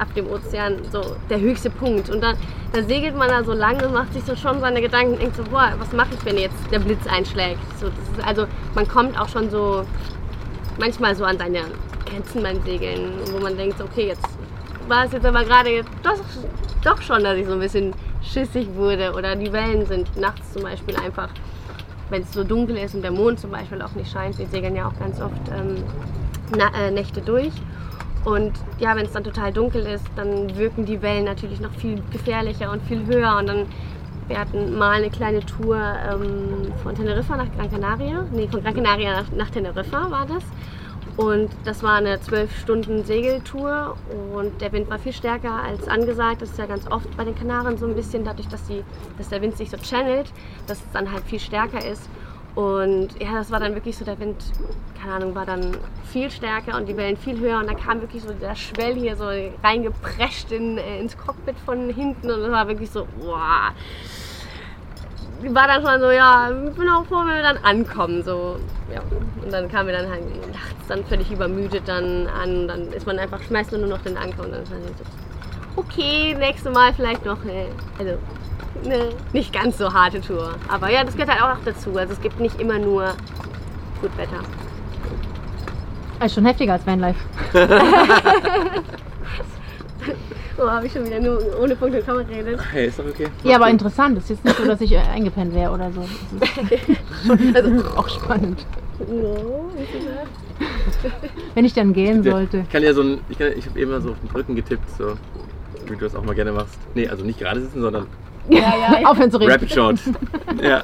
[0.00, 2.10] auf dem Ozean so der höchste Punkt.
[2.10, 2.36] Und dann,
[2.72, 5.36] dann segelt man da so lange und macht sich so schon seine Gedanken und denkt
[5.36, 7.60] so, boah, was mache ich, wenn jetzt der Blitz einschlägt?
[7.78, 9.84] So, das also man kommt auch schon so
[10.78, 11.60] manchmal so an seine
[12.06, 14.26] Grenzen beim Segeln, wo man denkt, okay, jetzt
[14.88, 16.18] war es jetzt aber gerade doch,
[16.84, 17.92] doch schon, dass ich so ein bisschen
[18.22, 19.12] schissig wurde.
[19.14, 21.28] Oder die Wellen sind nachts zum Beispiel einfach,
[22.10, 24.38] wenn es so dunkel ist und der Mond zum Beispiel auch nicht scheint.
[24.38, 25.82] Wir segeln ja auch ganz oft ähm,
[26.56, 27.52] na, äh, Nächte durch.
[28.24, 32.00] Und ja, wenn es dann total dunkel ist, dann wirken die Wellen natürlich noch viel
[32.10, 33.36] gefährlicher und viel höher.
[33.38, 33.66] Und dann
[34.26, 38.24] Wir hatten mal eine kleine Tour ähm, von Teneriffa nach Gran Canaria.
[38.32, 40.42] Nee, von Gran Canaria nach, nach Teneriffa war das.
[41.16, 43.96] Und das war eine zwölf Stunden Segeltour
[44.34, 46.42] und der Wind war viel stärker als angesagt.
[46.42, 48.82] Das ist ja ganz oft bei den Kanaren so ein bisschen, dadurch, dass, die,
[49.16, 50.32] dass der Wind sich so channelt,
[50.66, 52.08] dass es dann halt viel stärker ist.
[52.56, 54.36] Und ja, das war dann wirklich so, der Wind,
[55.00, 57.58] keine Ahnung, war dann viel stärker und die Wellen viel höher.
[57.58, 59.28] Und da kam wirklich so der Schwell hier so
[59.62, 63.72] reingeprescht in, äh, ins Cockpit von hinten und das war wirklich so, boah.
[65.42, 68.22] War dann schon so, ja, ich bin auch froh, wenn wir dann ankommen.
[68.22, 68.56] So,
[68.92, 69.00] ja.
[69.42, 72.62] Und dann kamen wir dann halt nachts dann völlig übermüdet dann an.
[72.62, 74.80] Und dann ist man einfach, schmeißt man nur noch den Anker und dann ist man
[74.82, 75.04] so,
[75.76, 77.66] okay, nächstes Mal vielleicht noch, äh,
[77.98, 78.18] also
[78.84, 80.54] eine nicht ganz so harte Tour.
[80.68, 81.96] Aber ja, das gehört halt auch dazu.
[81.96, 83.14] Also es gibt nicht immer nur
[84.00, 84.40] gut Wetter.
[86.24, 87.20] Ist schon heftiger als Vanlife.
[90.58, 92.60] Oh, habe ich schon wieder nur ohne Punkt und Komma geredet.
[92.72, 93.26] Hey, ist doch okay.
[93.42, 94.16] Ja, aber interessant.
[94.18, 96.04] Es ist jetzt nicht so, dass ich äh, eingepennt wäre oder so.
[96.38, 96.80] Das ist
[97.26, 98.64] schon also auch spannend.
[99.00, 101.12] No, wie ist das?
[101.54, 102.58] Wenn ich dann gehen sollte.
[102.58, 104.54] Ich kann ja so ein, ich, kann- ich habe eben mal so auf den Rücken
[104.54, 105.14] getippt, so
[105.86, 106.78] wie du das auch mal gerne machst.
[106.94, 108.06] Nee, also nicht gerade sitzen, sondern
[108.48, 109.06] Ja, ja, ja.
[109.10, 109.50] Aufhören zu reden.
[109.50, 109.96] Rapid Shot.
[110.62, 110.82] ja.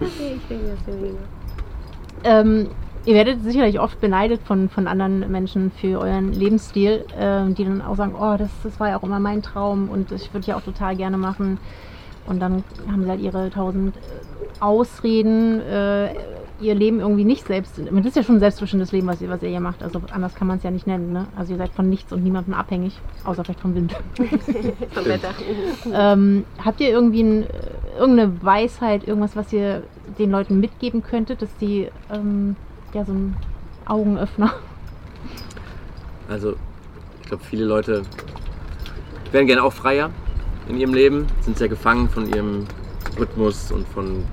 [0.00, 1.18] Okay, ich denke, das ist weniger.
[2.24, 2.68] Ähm,
[3.06, 7.82] ihr werdet sicherlich oft beneidet von, von anderen Menschen für euren Lebensstil, ähm, die dann
[7.82, 10.56] auch sagen, oh, das, das war ja auch immer mein Traum und ich würde ja
[10.56, 11.58] auch total gerne machen.
[12.26, 16.14] Und dann haben sie halt ihre tausend äh, Ausreden, äh,
[16.60, 17.78] ihr Leben irgendwie nicht selbst.
[17.78, 19.82] Das ist ja schon ein selbstbestimmtes Leben, was ihr, was ihr hier macht.
[19.82, 21.12] Also anders kann man es ja nicht nennen.
[21.12, 21.26] Ne?
[21.34, 23.96] Also ihr seid von nichts und niemandem abhängig, außer vielleicht vom Wind.
[24.90, 25.30] Vom Wetter.
[25.92, 27.46] ähm, habt ihr irgendwie ein, äh,
[27.98, 29.82] irgendeine Weisheit, irgendwas, was ihr
[30.18, 32.56] den Leuten mitgeben könntet, dass die ähm,
[32.94, 33.36] ja so ein
[33.86, 34.54] Augenöffner.
[36.28, 36.54] Also,
[37.20, 38.02] ich glaube, viele Leute
[39.32, 40.10] wären gerne auch freier
[40.68, 42.66] in ihrem Leben, sind sehr gefangen von ihrem
[43.18, 44.24] Rhythmus und von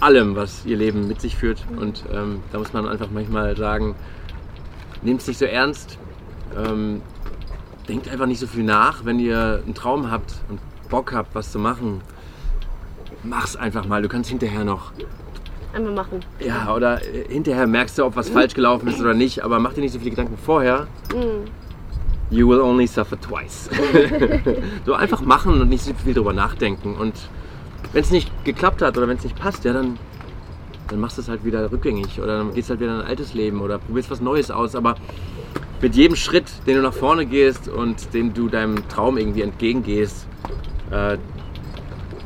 [0.00, 1.66] allem, was ihr Leben mit sich führt.
[1.76, 3.94] Und ähm, da muss man einfach manchmal sagen,
[5.02, 5.98] nehmt es nicht so ernst,
[6.56, 7.02] ähm,
[7.88, 11.52] denkt einfach nicht so viel nach, wenn ihr einen Traum habt und Bock habt, was
[11.52, 12.00] zu machen.
[13.22, 14.92] Mach's einfach mal, du kannst hinterher noch
[15.72, 16.20] Einmal machen.
[16.40, 19.72] ja, oder äh, hinterher merkst du, ob was falsch gelaufen ist oder nicht, aber mach
[19.72, 20.88] dir nicht so viele Gedanken vorher.
[22.30, 23.68] You will only suffer twice.
[24.86, 26.94] so einfach machen und nicht so viel drüber nachdenken.
[26.94, 27.14] Und
[27.92, 29.98] wenn es nicht geklappt hat oder wenn es nicht passt, ja, dann,
[30.88, 33.34] dann machst du es halt wieder rückgängig oder dann gehst halt wieder in ein altes
[33.34, 34.76] Leben oder probierst was Neues aus.
[34.76, 34.94] Aber
[35.82, 40.26] mit jedem Schritt, den du nach vorne gehst und den du deinem Traum irgendwie entgegengehst,
[40.90, 41.16] äh,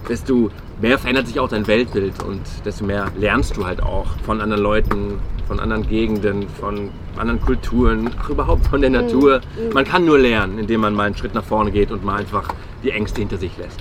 [0.08, 0.50] desto
[0.80, 4.62] mehr verändert sich auch dein Weltbild und desto mehr lernst du halt auch von anderen
[4.62, 9.40] Leuten, von anderen Gegenden, von anderen Kulturen, ach überhaupt von der Natur.
[9.72, 12.48] Man kann nur lernen, indem man mal einen Schritt nach vorne geht und mal einfach
[12.82, 13.80] die Ängste hinter sich lässt.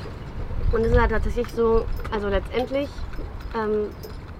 [0.71, 2.89] Und es ist halt tatsächlich so, also letztendlich
[3.55, 3.87] ähm,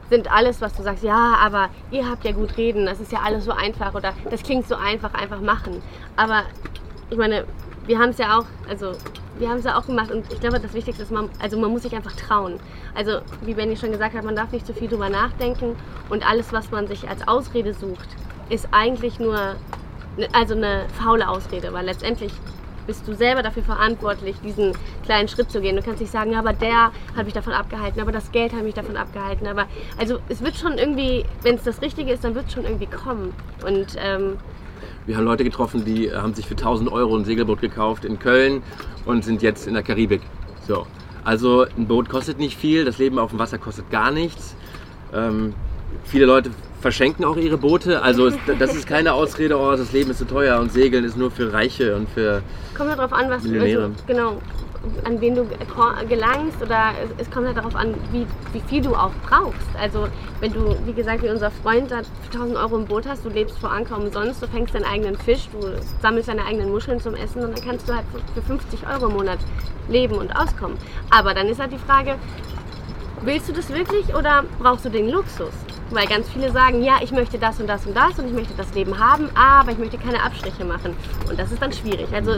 [0.10, 3.20] sind alles, was du sagst, ja, aber ihr habt ja gut reden, das ist ja
[3.24, 5.82] alles so einfach oder das klingt so einfach, einfach machen.
[6.16, 6.44] Aber
[7.10, 7.46] ich meine,
[7.86, 8.94] wir haben es ja auch, also
[9.38, 11.72] wir haben es ja auch gemacht und ich glaube, das Wichtigste ist, man, also man
[11.72, 12.60] muss sich einfach trauen.
[12.96, 15.76] Also wie Benny schon gesagt hat, man darf nicht zu viel drüber nachdenken
[16.10, 18.08] und alles, was man sich als Ausrede sucht,
[18.50, 19.56] ist eigentlich nur
[20.18, 22.32] ne- also eine faule Ausrede, weil letztendlich
[22.86, 24.74] bist du selber dafür verantwortlich, diesen
[25.06, 25.78] kleinen Schritt zu gehen.
[25.78, 28.74] Du kannst nicht sagen, aber der hat mich davon abgehalten, aber das Geld hat mich
[28.74, 29.48] davon abgehalten.
[29.48, 29.68] Aber
[29.98, 32.88] also es wird schon irgendwie, wenn es das Richtige ist, dann wird es schon irgendwie
[32.88, 33.34] kommen.
[33.66, 34.38] Und ähm,
[35.06, 38.20] Wir haben Leute getroffen, die äh, haben sich für 1000 Euro ein Segelboot gekauft in
[38.20, 38.64] Köln
[39.06, 40.22] und sind jetzt in der Karibik.
[40.68, 40.88] So.
[41.24, 44.56] Also ein Boot kostet nicht viel, das Leben auf dem Wasser kostet gar nichts.
[45.14, 45.54] Ähm,
[46.04, 48.02] viele Leute verschenken auch ihre Boote.
[48.02, 51.32] Also das ist keine Ausrede, oh, das Leben ist so teuer und Segeln ist nur
[51.32, 52.42] für Reiche und für...
[52.76, 53.84] kommt darauf an, was du, Millionäre.
[53.84, 54.42] also, genau,
[55.06, 55.46] an wen du
[56.08, 59.76] gelangst oder es, kommt halt darauf an, wie, wie viel du auch brauchst.
[59.80, 60.08] Also
[60.40, 63.30] wenn du, wie gesagt, wie unser Freund da für 1000 Euro im Boot hast, du
[63.30, 65.60] lebst vor Anker umsonst, du fängst deinen eigenen Fisch, du
[66.02, 69.14] sammelst deine eigenen Muscheln zum Essen und dann kannst du halt für 50 Euro im
[69.14, 69.40] Monat
[69.88, 70.78] leben und auskommen.
[71.10, 72.16] Aber dann ist halt die Frage,
[73.26, 75.54] Willst du das wirklich oder brauchst du den Luxus?
[75.94, 78.54] Weil ganz viele sagen, ja, ich möchte das und das und das und ich möchte
[78.58, 80.96] das Leben haben, aber ich möchte keine Abstriche machen.
[81.30, 82.08] Und das ist dann schwierig.
[82.12, 82.38] Also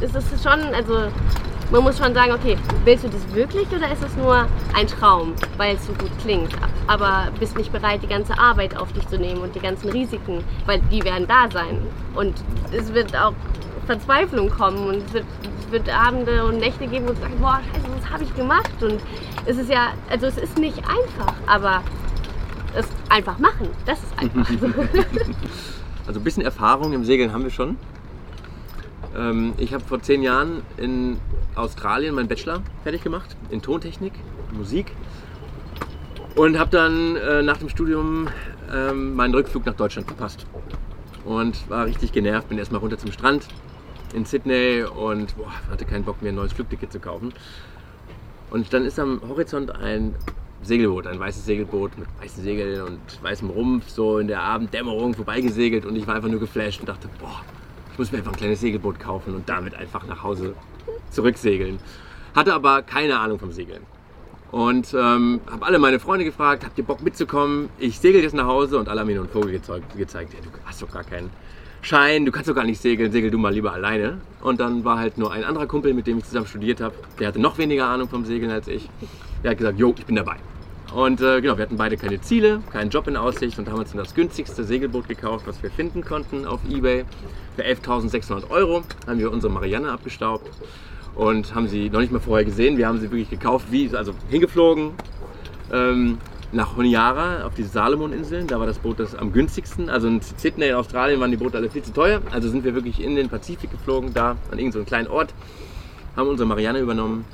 [0.00, 1.10] es ist schon, also
[1.70, 5.32] man muss schon sagen, okay, willst du das wirklich oder ist es nur ein Traum,
[5.56, 6.50] weil es so gut klingt,
[6.86, 10.44] aber bist nicht bereit, die ganze Arbeit auf dich zu nehmen und die ganzen Risiken,
[10.66, 11.78] weil die werden da sein.
[12.14, 12.34] Und
[12.70, 13.32] es wird auch
[13.86, 15.24] Verzweiflung kommen und es wird,
[15.70, 18.82] wird Abende und Nächte geben, wo du sagst, boah, scheiße, was habe ich gemacht?
[18.82, 19.00] Und
[19.46, 21.82] es ist ja, also es ist nicht einfach, aber
[22.74, 24.48] es einfach machen, das ist einfach.
[26.06, 27.78] Also ein bisschen Erfahrung im Segeln haben wir schon.
[29.16, 31.16] Ähm, ich habe vor zehn Jahren in
[31.54, 34.12] Australien meinen Bachelor fertig gemacht in Tontechnik,
[34.52, 34.92] Musik
[36.34, 38.28] und habe dann äh, nach dem Studium
[38.72, 40.46] ähm, meinen Rückflug nach Deutschland verpasst
[41.24, 42.48] und war richtig genervt.
[42.48, 43.48] Bin erstmal runter zum Strand
[44.14, 47.32] in Sydney und boah, hatte keinen Bock mehr ein neues Flugticket zu kaufen.
[48.50, 50.14] Und dann ist am Horizont ein
[50.62, 55.84] Segelboot, ein weißes Segelboot mit weißen Segeln und weißem Rumpf, so in der Abenddämmerung vorbeigesegelt
[55.84, 57.42] und ich war einfach nur geflasht und dachte, boah,
[57.92, 60.54] ich muss mir einfach ein kleines Segelboot kaufen und damit einfach nach Hause
[61.10, 61.78] zurücksegeln.
[62.34, 63.82] Hatte aber keine Ahnung vom Segeln.
[64.50, 67.68] Und ähm, habe alle meine Freunde gefragt, habt ihr Bock mitzukommen?
[67.78, 69.96] Ich segel jetzt nach Hause und alle haben mir nur einen Vogel gezeigt.
[69.96, 70.32] gezeigt.
[70.32, 71.30] Ja, du hast doch gar keinen
[71.82, 74.20] Schein, du kannst doch gar nicht segeln, segel du mal lieber alleine.
[74.40, 76.94] Und dann war halt nur ein anderer Kumpel, mit dem ich zusammen studiert habe.
[77.18, 78.88] Der hatte noch weniger Ahnung vom Segeln als ich.
[79.44, 80.36] Der hat gesagt, jo, ich bin dabei.
[80.94, 83.92] Und äh, genau, wir hatten beide keine Ziele, keinen Job in Aussicht und haben uns
[83.92, 87.04] das günstigste Segelboot gekauft, was wir finden konnten auf Ebay.
[87.56, 90.48] Für 11.600 Euro haben wir unsere Marianne abgestaubt
[91.14, 92.78] und haben sie noch nicht mal vorher gesehen.
[92.78, 94.92] Wir haben sie wirklich gekauft, wie, also hingeflogen
[95.72, 96.18] ähm,
[96.52, 98.46] nach Honiara auf die Salomon-Inseln.
[98.46, 99.90] Da war das Boot das am günstigsten.
[99.90, 102.22] Also in Sydney in Australien waren die Boote alle viel zu teuer.
[102.30, 105.34] Also sind wir wirklich in den Pazifik geflogen, da an irgendeinem so kleinen Ort,
[106.16, 107.24] haben unsere Marianne übernommen.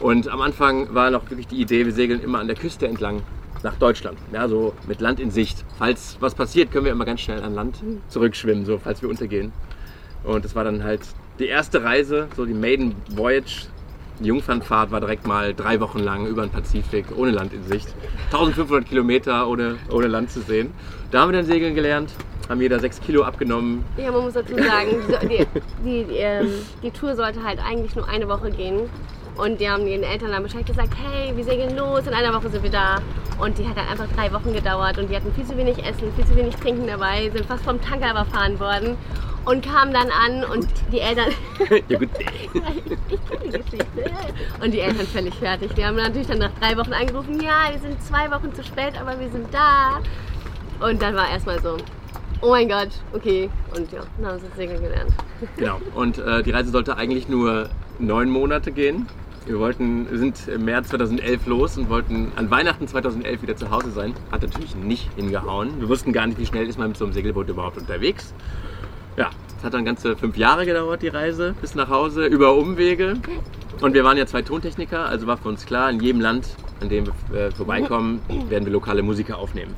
[0.00, 3.22] Und am Anfang war noch wirklich die Idee, wir segeln immer an der Küste entlang
[3.62, 4.18] nach Deutschland.
[4.32, 5.64] Ja, so mit Land in Sicht.
[5.78, 9.52] Falls was passiert, können wir immer ganz schnell an Land zurückschwimmen, so falls wir untergehen.
[10.24, 11.00] Und das war dann halt
[11.38, 13.66] die erste Reise, so die Maiden Voyage,
[14.20, 17.88] die Jungfernfahrt war direkt mal drei Wochen lang über den Pazifik, ohne Land in Sicht.
[18.26, 20.72] 1500 Kilometer ohne, ohne Land zu sehen.
[21.10, 22.12] Da haben wir dann segeln gelernt,
[22.48, 23.84] haben jeder sechs Kilo abgenommen.
[23.96, 24.90] Ja, man muss dazu sagen,
[25.22, 25.46] die,
[25.84, 26.48] die, die, ähm,
[26.82, 28.88] die Tour sollte halt eigentlich nur eine Woche gehen.
[29.36, 32.50] Und die haben den Eltern dann Bescheid gesagt, hey, wir segeln los, in einer Woche
[32.50, 32.98] sind wir da.
[33.38, 36.12] Und die hat dann einfach drei Wochen gedauert und die hatten viel zu wenig Essen,
[36.14, 38.96] viel zu wenig Trinken dabei, sind fast vom Tanker überfahren worden
[39.44, 41.30] und kamen dann an und die Eltern.
[41.88, 42.08] ja gut.
[42.18, 44.10] ich kenne die Geschichte.
[44.62, 45.74] Und die Eltern völlig fertig.
[45.74, 48.94] Die haben natürlich dann nach drei Wochen angerufen, ja, wir sind zwei Wochen zu spät,
[49.00, 50.00] aber wir sind da.
[50.86, 51.76] Und dann war erstmal so,
[52.40, 53.50] oh mein Gott, okay.
[53.76, 55.12] Und ja, dann haben sie das Segeln gelernt.
[55.56, 55.80] Genau.
[55.94, 57.68] Und äh, die Reise sollte eigentlich nur
[57.98, 59.06] neun Monate gehen.
[59.46, 63.70] Wir wollten, wir sind im März 2011 los und wollten an Weihnachten 2011 wieder zu
[63.70, 64.14] Hause sein.
[64.32, 65.80] Hat natürlich nicht hingehauen.
[65.80, 68.32] Wir wussten gar nicht, wie schnell ist man mit so einem Segelboot überhaupt unterwegs.
[69.18, 69.28] Ja,
[69.58, 73.16] es hat dann ganze fünf Jahre gedauert, die Reise bis nach Hause, über Umwege.
[73.82, 76.46] Und wir waren ja zwei Tontechniker, also war für uns klar, in jedem Land,
[76.80, 79.74] an dem wir äh, vorbeikommen, werden wir lokale Musiker aufnehmen.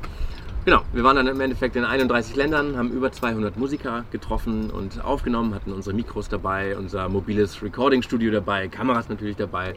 [0.67, 5.01] Genau, wir waren dann im Endeffekt in 31 Ländern, haben über 200 Musiker getroffen und
[5.01, 9.75] aufgenommen, hatten unsere Mikros dabei, unser mobiles Recording-Studio dabei, Kameras natürlich dabei.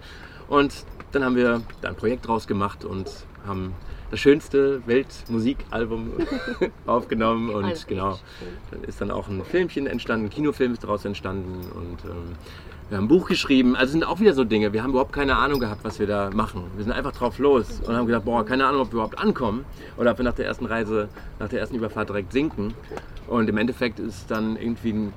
[0.49, 3.09] Und dann haben wir da ein Projekt draus gemacht und
[3.47, 3.73] haben
[4.11, 6.11] das schönste Weltmusikalbum
[6.87, 8.19] aufgenommen und Alles genau,
[8.73, 12.35] dann ist dann auch ein Filmchen entstanden, ein Kinofilm ist daraus entstanden und ähm,
[12.91, 13.77] wir haben ein Buch geschrieben.
[13.77, 14.73] Also sind auch wieder so Dinge.
[14.73, 16.65] Wir haben überhaupt keine Ahnung gehabt, was wir da machen.
[16.75, 19.65] Wir sind einfach drauf los und haben gedacht, boah, keine Ahnung, ob wir überhaupt ankommen
[19.97, 22.75] oder ob wir nach der ersten Reise, nach der ersten Überfahrt direkt sinken.
[23.29, 25.13] Und im Endeffekt ist dann irgendwie ein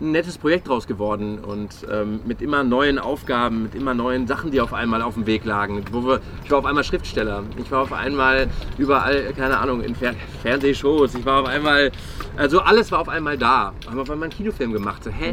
[0.00, 4.50] ein nettes Projekt draus geworden und ähm, mit immer neuen Aufgaben, mit immer neuen Sachen,
[4.50, 5.82] die auf einmal auf dem Weg lagen.
[5.90, 9.94] Wo wir, ich war auf einmal Schriftsteller, ich war auf einmal überall, keine Ahnung, in
[9.94, 11.90] Fer Fernsehshows, ich war auf einmal,
[12.36, 13.72] also alles war auf einmal da.
[13.86, 15.32] Haben auf einmal einen Kinofilm gemacht, so hä?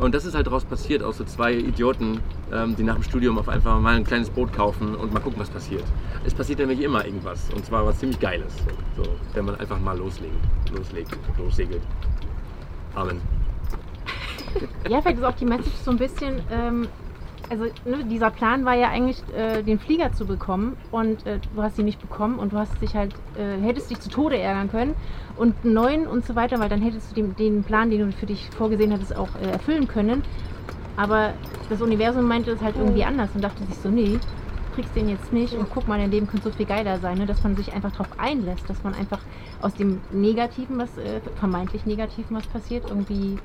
[0.00, 3.38] Und das ist halt daraus passiert, aus so zwei Idioten, ähm, die nach dem Studium
[3.38, 5.84] auf einfach mal ein kleines Boot kaufen und mal gucken, was passiert.
[6.24, 8.52] Es passiert nämlich immer irgendwas und zwar was ziemlich Geiles,
[8.96, 9.02] so,
[9.34, 10.34] wenn man einfach mal loslegt,
[10.74, 11.82] loslegt, lossegelt.
[12.94, 13.20] Amen.
[14.88, 16.88] Ja, vielleicht ist auch die Message so ein bisschen, ähm,
[17.50, 21.62] also ne, dieser Plan war ja eigentlich, äh, den Flieger zu bekommen und äh, du
[21.62, 24.70] hast ihn nicht bekommen und du hast dich halt, äh, hättest dich zu Tode ärgern
[24.70, 24.94] können
[25.36, 28.12] und einen neuen und so weiter, weil dann hättest du den, den Plan, den du
[28.12, 30.22] für dich vorgesehen hattest, auch äh, erfüllen können.
[30.96, 31.34] Aber
[31.68, 35.08] das Universum meinte es halt irgendwie anders und dachte sich so, nee, du kriegst den
[35.08, 37.26] jetzt nicht und guck mal, dein Leben könnte so viel geiler sein, ne?
[37.26, 39.20] dass man sich einfach darauf einlässt, dass man einfach
[39.60, 43.38] aus dem Negativen, was äh, vermeintlich Negativen, was passiert, irgendwie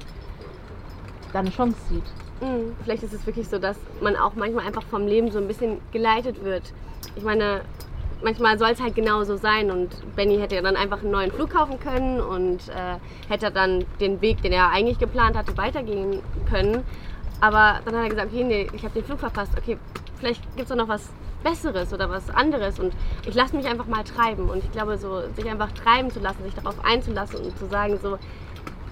[1.34, 2.25] da eine Chance sieht.
[2.42, 2.76] Mhm.
[2.84, 5.80] Vielleicht ist es wirklich so, dass man auch manchmal einfach vom Leben so ein bisschen
[5.92, 6.74] geleitet wird.
[7.16, 7.62] Ich meine,
[8.24, 11.32] manchmal soll es halt genau so sein und Benny hätte ja dann einfach einen neuen
[11.32, 12.98] Flug kaufen können und äh,
[13.30, 16.84] hätte dann den Weg, den er eigentlich geplant hatte, weitergehen können.
[17.42, 19.52] Aber dann hat er gesagt, okay, nee, ich habe den Flug verpasst.
[19.58, 19.78] Okay,
[20.18, 21.10] vielleicht gibt es noch was
[21.44, 22.94] Besseres oder was anderes und
[23.28, 24.50] ich lasse mich einfach mal treiben.
[24.50, 28.00] Und ich glaube, so sich einfach treiben zu lassen, sich darauf einzulassen und zu sagen
[28.02, 28.18] so,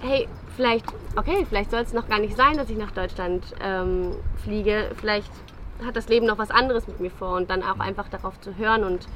[0.03, 0.85] hey, vielleicht,
[1.15, 4.11] okay, vielleicht soll es noch gar nicht sein, dass ich nach Deutschland ähm,
[4.43, 4.91] fliege.
[4.99, 5.31] Vielleicht
[5.83, 8.55] hat das Leben noch was anderes mit mir vor und dann auch einfach darauf zu
[8.57, 9.07] hören und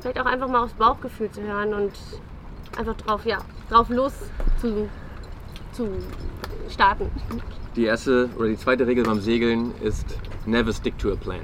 [0.00, 1.92] vielleicht auch einfach mal aufs Bauchgefühl zu hören und
[2.78, 3.38] einfach drauf, ja,
[3.70, 4.12] drauf los
[4.60, 4.88] zu
[5.74, 5.88] zu
[6.70, 7.10] starten.
[7.76, 10.06] Die erste oder die zweite Regel beim Segeln ist
[10.46, 11.40] never stick to a plan.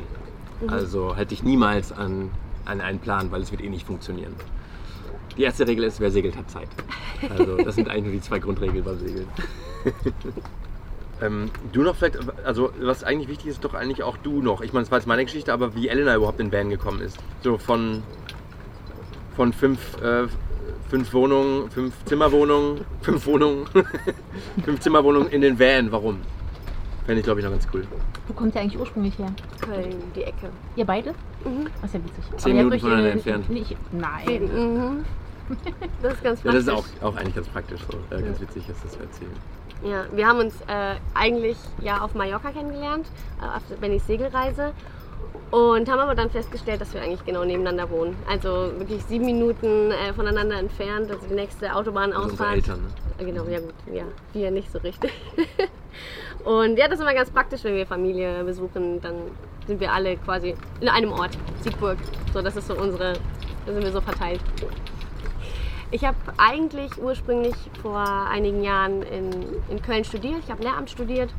[0.69, 2.31] Also halte dich niemals an,
[2.65, 4.35] an einen Plan, weil es wird eh nicht funktionieren.
[5.37, 6.69] Die erste Regel ist, wer segelt, hat Zeit.
[7.37, 9.27] Also das sind eigentlich nur die zwei Grundregeln beim Segeln.
[11.23, 14.61] ähm, du noch vielleicht, also was eigentlich wichtig ist, doch eigentlich auch du noch.
[14.61, 17.19] Ich meine, das war jetzt meine Geschichte, aber wie Elena überhaupt in Van gekommen ist.
[17.43, 18.03] So von,
[19.37, 20.27] von fünf, äh,
[20.89, 23.67] fünf Wohnungen, fünf Zimmerwohnungen, fünf Wohnungen,
[24.65, 25.93] fünf Zimmerwohnungen in den Van.
[25.93, 26.21] Warum?
[27.07, 27.85] Fände ich, glaube ich, noch ganz cool.
[28.29, 29.33] Wo kommt ihr eigentlich ursprünglich her?
[29.61, 30.51] Köln, die Ecke.
[30.77, 31.11] Ihr beide?
[31.45, 31.67] Mhm.
[31.81, 32.25] Das ist ja witzig.
[32.37, 33.51] Zehn Minuten voneinander entfernt.
[33.51, 34.43] Nicht, nein.
[34.43, 35.05] Mhm.
[36.03, 36.93] Das ist ganz Ja, das ist praktisch.
[37.03, 38.17] auch, auch eigentlich ganz praktisch so.
[38.17, 39.33] Äh, ganz witzig ist das zu erzählen.
[39.85, 43.07] Ja, wir haben uns äh, eigentlich ja auf Mallorca kennengelernt,
[43.41, 44.73] äh, auf Bennys Segelreise.
[45.51, 48.17] Und haben aber dann festgestellt, dass wir eigentlich genau nebeneinander wohnen.
[48.29, 51.11] Also wirklich sieben Minuten äh, voneinander entfernt.
[51.11, 52.55] Also die nächste Also unsere Autobahnausfahrt.
[52.55, 52.89] Eltern, ne?
[53.19, 55.13] Äh, Genau, ja gut, ja, wir nicht so richtig.
[56.45, 59.15] Und ja, das ist immer ganz praktisch, wenn wir Familie besuchen, dann
[59.67, 61.99] sind wir alle quasi in einem Ort, Siegburg.
[62.33, 63.13] So, das ist so unsere,
[63.67, 64.41] da sind wir so verteilt.
[65.93, 69.31] Ich habe eigentlich ursprünglich vor einigen Jahren in,
[69.69, 70.39] in Köln studiert.
[70.45, 71.31] Ich habe Lehramt studiert,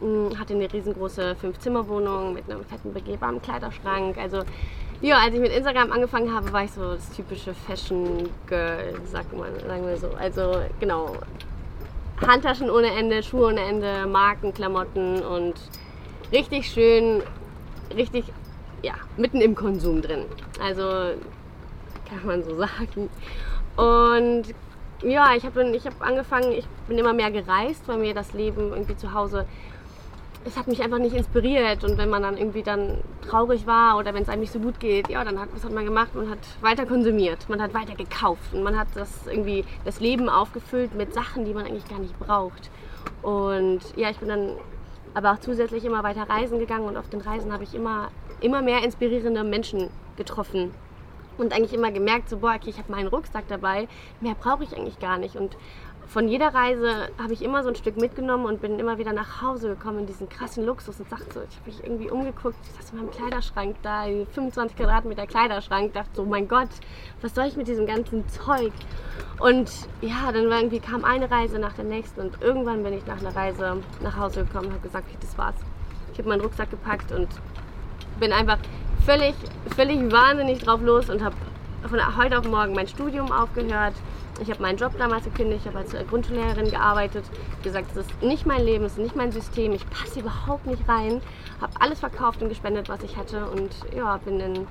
[0.00, 4.18] mh, hatte eine riesengroße Fünf-Zimmer-Wohnung mit einem fetten begehbaren Kleiderschrank.
[4.18, 4.42] Also
[5.02, 9.50] ja, als ich mit Instagram angefangen habe, war ich so das typische Fashion-Girl, sagt man,
[9.60, 10.08] sagen wir so.
[10.18, 11.16] Also genau,
[12.26, 15.54] Handtaschen ohne Ende, Schuhe ohne Ende, Marken, Klamotten und
[16.32, 17.22] richtig schön,
[17.94, 18.24] richtig,
[18.82, 20.24] ja, mitten im Konsum drin.
[20.60, 20.82] Also
[22.08, 23.08] kann man so sagen.
[23.76, 24.44] Und
[25.02, 28.70] ja, ich habe ich hab angefangen, ich bin immer mehr gereist, weil mir das Leben
[28.70, 29.46] irgendwie zu Hause,
[30.44, 31.84] es hat mich einfach nicht inspiriert.
[31.84, 34.80] Und wenn man dann irgendwie dann traurig war oder wenn es einem nicht so gut
[34.80, 36.14] geht, ja, dann hat, was hat man gemacht?
[36.14, 40.28] Man hat weiter konsumiert, man hat weiter gekauft und man hat das irgendwie, das Leben
[40.28, 42.70] aufgefüllt mit Sachen, die man eigentlich gar nicht braucht.
[43.22, 44.50] Und ja, ich bin dann
[45.14, 48.62] aber auch zusätzlich immer weiter reisen gegangen und auf den Reisen habe ich immer, immer
[48.62, 50.72] mehr inspirierende Menschen getroffen
[51.38, 53.88] und eigentlich immer gemerkt, so, boah, okay, ich habe meinen Rucksack dabei,
[54.20, 55.36] mehr brauche ich eigentlich gar nicht.
[55.36, 55.56] Und
[56.12, 59.40] von jeder Reise habe ich immer so ein Stück mitgenommen und bin immer wieder nach
[59.40, 62.72] Hause gekommen in diesen krassen Luxus und sagte so, ich habe mich irgendwie umgeguckt, ich
[62.72, 66.68] saß in meinem Kleiderschrank da, 25 Quadratmeter Kleiderschrank, dachte so, mein Gott,
[67.22, 68.72] was soll ich mit diesem ganzen Zeug?
[69.38, 69.70] Und
[70.02, 73.20] ja, dann war irgendwie kam eine Reise nach der nächsten und irgendwann bin ich nach
[73.20, 75.56] einer Reise nach Hause gekommen und habe gesagt, okay, das war's.
[76.12, 77.28] Ich habe meinen Rucksack gepackt und
[78.20, 78.58] bin einfach
[79.04, 79.34] völlig,
[79.74, 81.34] völlig wahnsinnig drauf los und habe
[81.88, 83.94] von heute auf morgen mein Studium aufgehört.
[84.40, 87.24] Ich habe meinen Job damals gekündigt, ich habe als äh, Grundschullehrerin gearbeitet.
[87.62, 90.88] gesagt, das ist nicht mein Leben, das ist nicht mein System, ich passe überhaupt nicht
[90.88, 91.20] rein.
[91.60, 94.66] Habe alles verkauft und gespendet, was ich hatte und ja, bin in,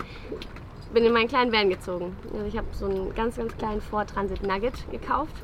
[0.93, 2.15] bin in meinen kleinen Van gezogen.
[2.33, 5.35] Also ich habe so einen ganz, ganz kleinen Ford Transit Nugget gekauft.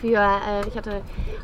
[0.00, 1.00] Für, äh, ich hatte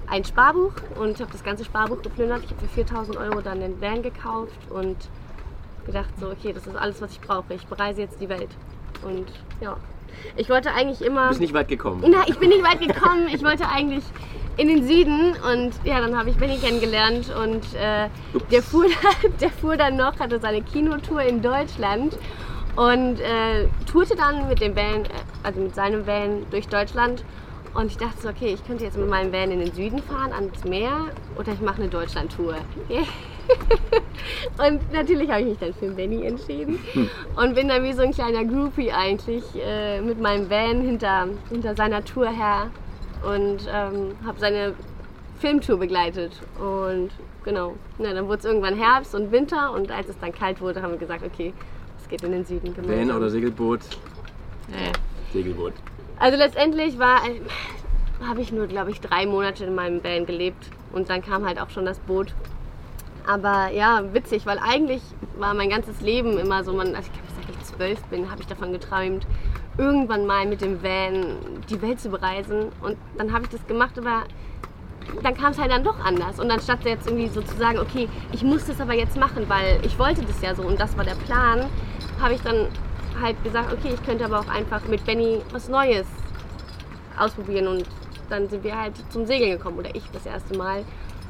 [0.09, 2.45] ein Sparbuch und habe das ganze Sparbuch geplündert.
[2.45, 4.97] Ich habe für 4000 Euro dann den Van gekauft und
[5.91, 7.55] gedacht so, okay, das ist alles, was ich brauche.
[7.55, 8.51] Ich bereise jetzt die Welt.
[9.03, 9.27] Und
[9.61, 9.77] ja,
[10.37, 11.25] ich wollte eigentlich immer...
[11.25, 12.05] Du bist nicht weit gekommen.
[12.09, 13.29] Na, ich bin nicht weit gekommen.
[13.33, 14.05] Ich wollte eigentlich
[14.57, 18.09] in den Süden und ja, dann habe ich Benny kennengelernt und äh,
[18.51, 22.19] der, fuhr dann, der fuhr dann noch, hatte seine Kinotour in Deutschland
[22.77, 25.09] und äh, tourte dann mit dem Van, äh,
[25.43, 27.25] also mit seinem Van durch Deutschland
[27.73, 30.33] und ich dachte so, okay, ich könnte jetzt mit meinem Van in den Süden fahren,
[30.33, 31.07] ans Meer
[31.39, 32.57] oder ich mache eine Deutschland-Tour.
[34.59, 36.79] und natürlich habe ich mich dann für Benny entschieden
[37.37, 41.75] und bin dann wie so ein kleiner Groupie eigentlich äh, mit meinem Van hinter, hinter
[41.75, 42.71] seiner Tour her
[43.23, 44.75] und ähm, habe seine
[45.39, 46.33] Filmtour begleitet.
[46.59, 47.11] Und
[47.45, 50.83] genau, ja, dann wurde es irgendwann Herbst und Winter und als es dann kalt wurde,
[50.83, 51.53] haben wir gesagt, okay,
[52.01, 52.77] es geht in den Süden.
[52.77, 53.17] Van gemeinsam.
[53.17, 53.81] oder Segelboot?
[54.69, 54.93] Nee.
[55.33, 55.73] Segelboot.
[56.19, 57.23] Also letztendlich war,
[58.27, 61.61] habe ich nur, glaube ich, drei Monate in meinem Van gelebt und dann kam halt
[61.61, 62.35] auch schon das Boot.
[63.27, 65.03] Aber ja, witzig, weil eigentlich
[65.39, 68.41] war mein ganzes Leben immer so, man, also ich glaube, seit ich zwölf bin, habe
[68.41, 69.27] ich davon geträumt,
[69.79, 71.37] irgendwann mal mit dem Van
[71.69, 72.67] die Welt zu bereisen.
[72.83, 74.25] Und dann habe ich das gemacht, aber
[75.23, 76.39] dann kam es halt dann doch anders.
[76.39, 79.81] Und anstatt jetzt irgendwie so zu sagen, okay, ich muss das aber jetzt machen, weil
[79.85, 81.67] ich wollte das ja so und das war der Plan,
[82.21, 82.69] habe ich dann
[83.21, 86.07] halt gesagt, okay, ich könnte aber auch einfach mit Benny was Neues
[87.19, 87.69] ausprobieren.
[87.69, 87.85] Und
[88.29, 90.85] dann sind wir halt zum Segeln gekommen oder ich das erste Mal.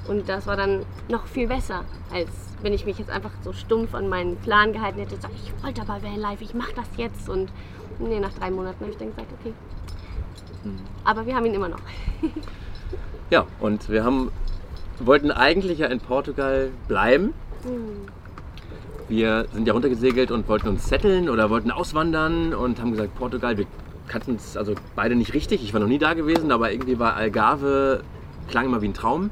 [0.08, 2.30] Und das war dann noch viel besser, als
[2.62, 5.14] wenn ich mich jetzt einfach so stumpf an meinen Plan gehalten hätte.
[5.14, 7.28] Ich wollte aber Vanlife, ich mache das jetzt.
[7.28, 7.50] Und
[7.98, 9.52] nee, nach drei Monaten habe ich dann gesagt, okay.
[11.04, 11.80] Aber wir haben ihn immer noch.
[13.30, 14.30] Ja, und wir haben,
[14.98, 17.32] wollten eigentlich ja in Portugal bleiben.
[19.08, 23.56] Wir sind ja runtergesegelt und wollten uns setteln oder wollten auswandern und haben gesagt, Portugal,
[23.56, 23.66] wir
[24.08, 25.62] kannten es also beide nicht richtig.
[25.62, 28.02] Ich war noch nie da gewesen, aber irgendwie war Algarve
[28.48, 29.30] klang immer wie ein Traum.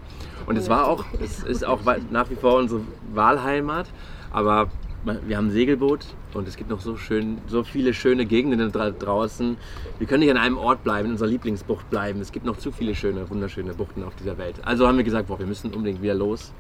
[0.49, 1.81] Und es war auch, es ist auch
[2.11, 2.81] nach wie vor unsere
[3.13, 3.87] Wahlheimat.
[4.31, 4.69] Aber
[5.05, 8.91] wir haben ein Segelboot und es gibt noch so, schön, so viele schöne Gegenden da
[8.91, 9.59] draußen.
[9.99, 12.23] Wir können nicht an einem Ort bleiben, in unserer Lieblingsbucht bleiben.
[12.23, 14.57] Es gibt noch zu viele schöne, wunderschöne Buchten auf dieser Welt.
[14.65, 16.53] Also haben wir gesagt, boah, wir müssen unbedingt wieder los.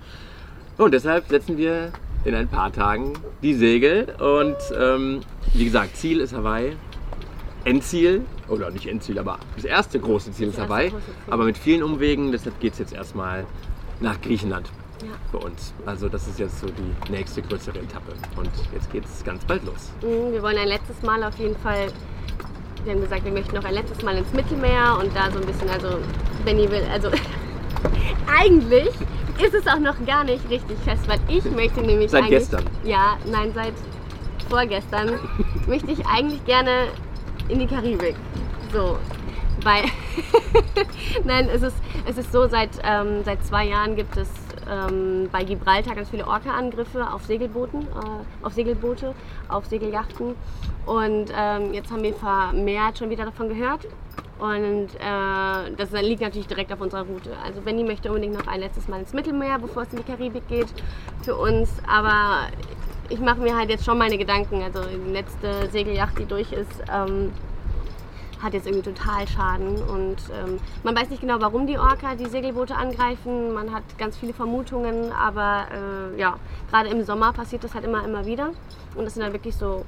[0.76, 1.90] Und deshalb setzen wir
[2.26, 4.14] in ein paar Tagen die Segel.
[4.20, 5.20] Und ähm,
[5.54, 6.76] wie gesagt, Ziel ist Hawaii.
[7.64, 10.92] Endziel, oder nicht Endziel, aber das erste große Ziel ist erste Hawaii.
[11.28, 13.46] Aber mit vielen Umwegen, deshalb geht es jetzt erstmal
[14.00, 14.68] nach Griechenland
[15.02, 15.08] Ja.
[15.30, 15.72] für uns.
[15.86, 18.12] Also das ist jetzt so die nächste größere Etappe.
[18.36, 19.90] Und jetzt geht es ganz bald los.
[20.02, 21.88] Mhm, Wir wollen ein letztes Mal auf jeden Fall,
[22.84, 25.46] wir haben gesagt, wir möchten noch ein letztes Mal ins Mittelmeer und da so ein
[25.46, 25.98] bisschen, also
[26.44, 27.10] Benny will, also
[28.26, 28.88] eigentlich
[29.40, 32.64] ist es auch noch gar nicht richtig fest, weil ich möchte nämlich Seit eigentlich, gestern.
[32.84, 33.74] Ja, nein, seit
[34.48, 35.18] vorgestern
[35.66, 36.86] möchte ich eigentlich gerne
[37.48, 38.16] in die Karibik.
[38.72, 38.98] So,
[39.64, 39.84] weil,
[41.24, 44.28] nein, es ist, es ist so, seit, ähm, seit zwei Jahren gibt es
[44.70, 49.14] ähm, bei Gibraltar ganz viele Orca-Angriffe auf Segelbooten, äh, auf Segelboote,
[49.48, 50.34] auf Segelyachten.
[50.86, 53.86] Und ähm, jetzt haben wir vermehrt schon wieder davon gehört.
[54.38, 57.32] Und äh, das liegt natürlich direkt auf unserer Route.
[57.44, 60.46] Also Benny möchte unbedingt noch ein letztes Mal ins Mittelmeer, bevor es in die Karibik
[60.48, 60.68] geht
[61.22, 61.70] für uns.
[61.88, 62.46] Aber
[63.08, 64.62] ich mache mir halt jetzt schon meine Gedanken.
[64.62, 67.32] Also die letzte Segelyacht, die durch ist, ähm,
[68.42, 69.82] hat jetzt irgendwie total Schaden.
[69.82, 73.52] Und ähm, man weiß nicht genau, warum die Orca die Segelboote angreifen.
[73.52, 76.36] Man hat ganz viele Vermutungen, aber äh, ja,
[76.70, 78.50] gerade im Sommer passiert das halt immer, immer wieder.
[78.94, 79.84] Und das sind dann wirklich so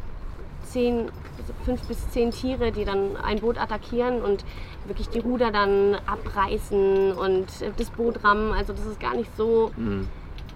[0.65, 4.45] zehn, also fünf bis zehn Tiere, die dann ein Boot attackieren und
[4.87, 7.47] wirklich die Ruder dann abreißen und
[7.77, 8.53] das Boot rammen.
[8.53, 9.73] Also das ist gar nicht so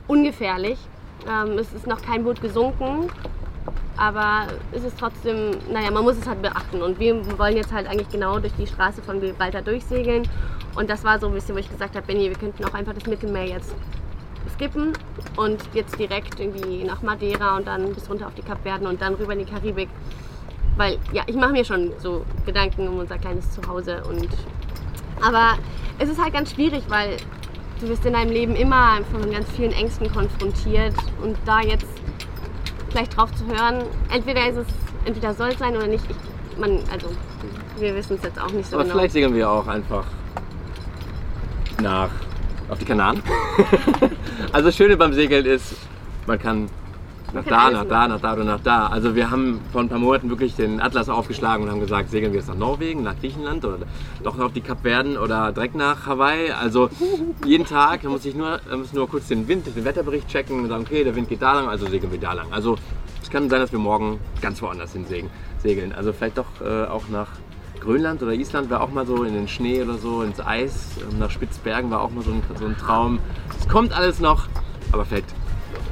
[0.06, 0.78] ungefährlich.
[1.28, 3.10] Ähm, es ist noch kein Boot gesunken,
[3.96, 6.82] aber es ist trotzdem, naja, man muss es halt beachten.
[6.82, 10.28] Und wir wollen jetzt halt eigentlich genau durch die Straße von Gibraltar durchsegeln.
[10.74, 12.94] Und das war so ein bisschen, wo ich gesagt habe, Benni, wir könnten auch einfach
[12.94, 13.74] das Mittelmeer jetzt
[14.54, 14.92] skippen
[15.36, 19.14] und jetzt direkt irgendwie nach Madeira und dann bis runter auf die Kapverden und dann
[19.14, 19.88] rüber in die Karibik.
[20.76, 24.02] Weil, ja, ich mache mir schon so Gedanken um unser kleines Zuhause.
[24.08, 24.28] Und,
[25.24, 25.56] aber
[25.98, 27.16] es ist halt ganz schwierig, weil
[27.80, 30.94] du wirst in deinem Leben immer von ganz vielen Ängsten konfrontiert.
[31.22, 31.86] Und da jetzt
[32.94, 34.66] gleich drauf zu hören, entweder ist es,
[35.04, 36.04] entweder soll es sein oder nicht.
[36.08, 37.08] Ich, man, also,
[37.78, 38.96] wir wissen es jetzt auch nicht so Aber genau.
[38.96, 40.04] vielleicht segeln wir auch einfach
[41.82, 42.10] nach
[42.68, 43.20] auf die Kanaren.
[44.52, 45.74] also das Schöne beim Segeln ist,
[46.26, 46.70] man kann
[47.34, 48.86] nach da, nach da, nach da oder nach da.
[48.86, 52.32] Also wir haben vor ein paar Monaten wirklich den Atlas aufgeschlagen und haben gesagt, segeln
[52.32, 53.78] wir jetzt nach Norwegen, nach Griechenland oder
[54.22, 56.52] doch auf die Kapverden oder direkt nach Hawaii.
[56.52, 56.88] Also
[57.44, 60.84] jeden Tag, muss sich nur, muss nur kurz den Wind, den Wetterbericht checken und sagen,
[60.86, 62.46] okay, der Wind geht da lang, also segeln wir da lang.
[62.52, 62.76] Also
[63.22, 65.04] es kann sein, dass wir morgen ganz woanders hin
[65.58, 65.92] segeln.
[65.92, 67.28] Also vielleicht doch äh, auch nach
[67.80, 70.90] Grönland oder Island war auch mal so in den Schnee oder so, ins Eis.
[71.18, 73.18] Nach Spitzbergen war auch mal so ein, so ein Traum.
[73.58, 74.46] Es kommt alles noch,
[74.92, 75.34] aber vielleicht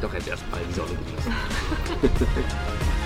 [0.02, 1.32] doch jetzt erstmal die Sonne genießen.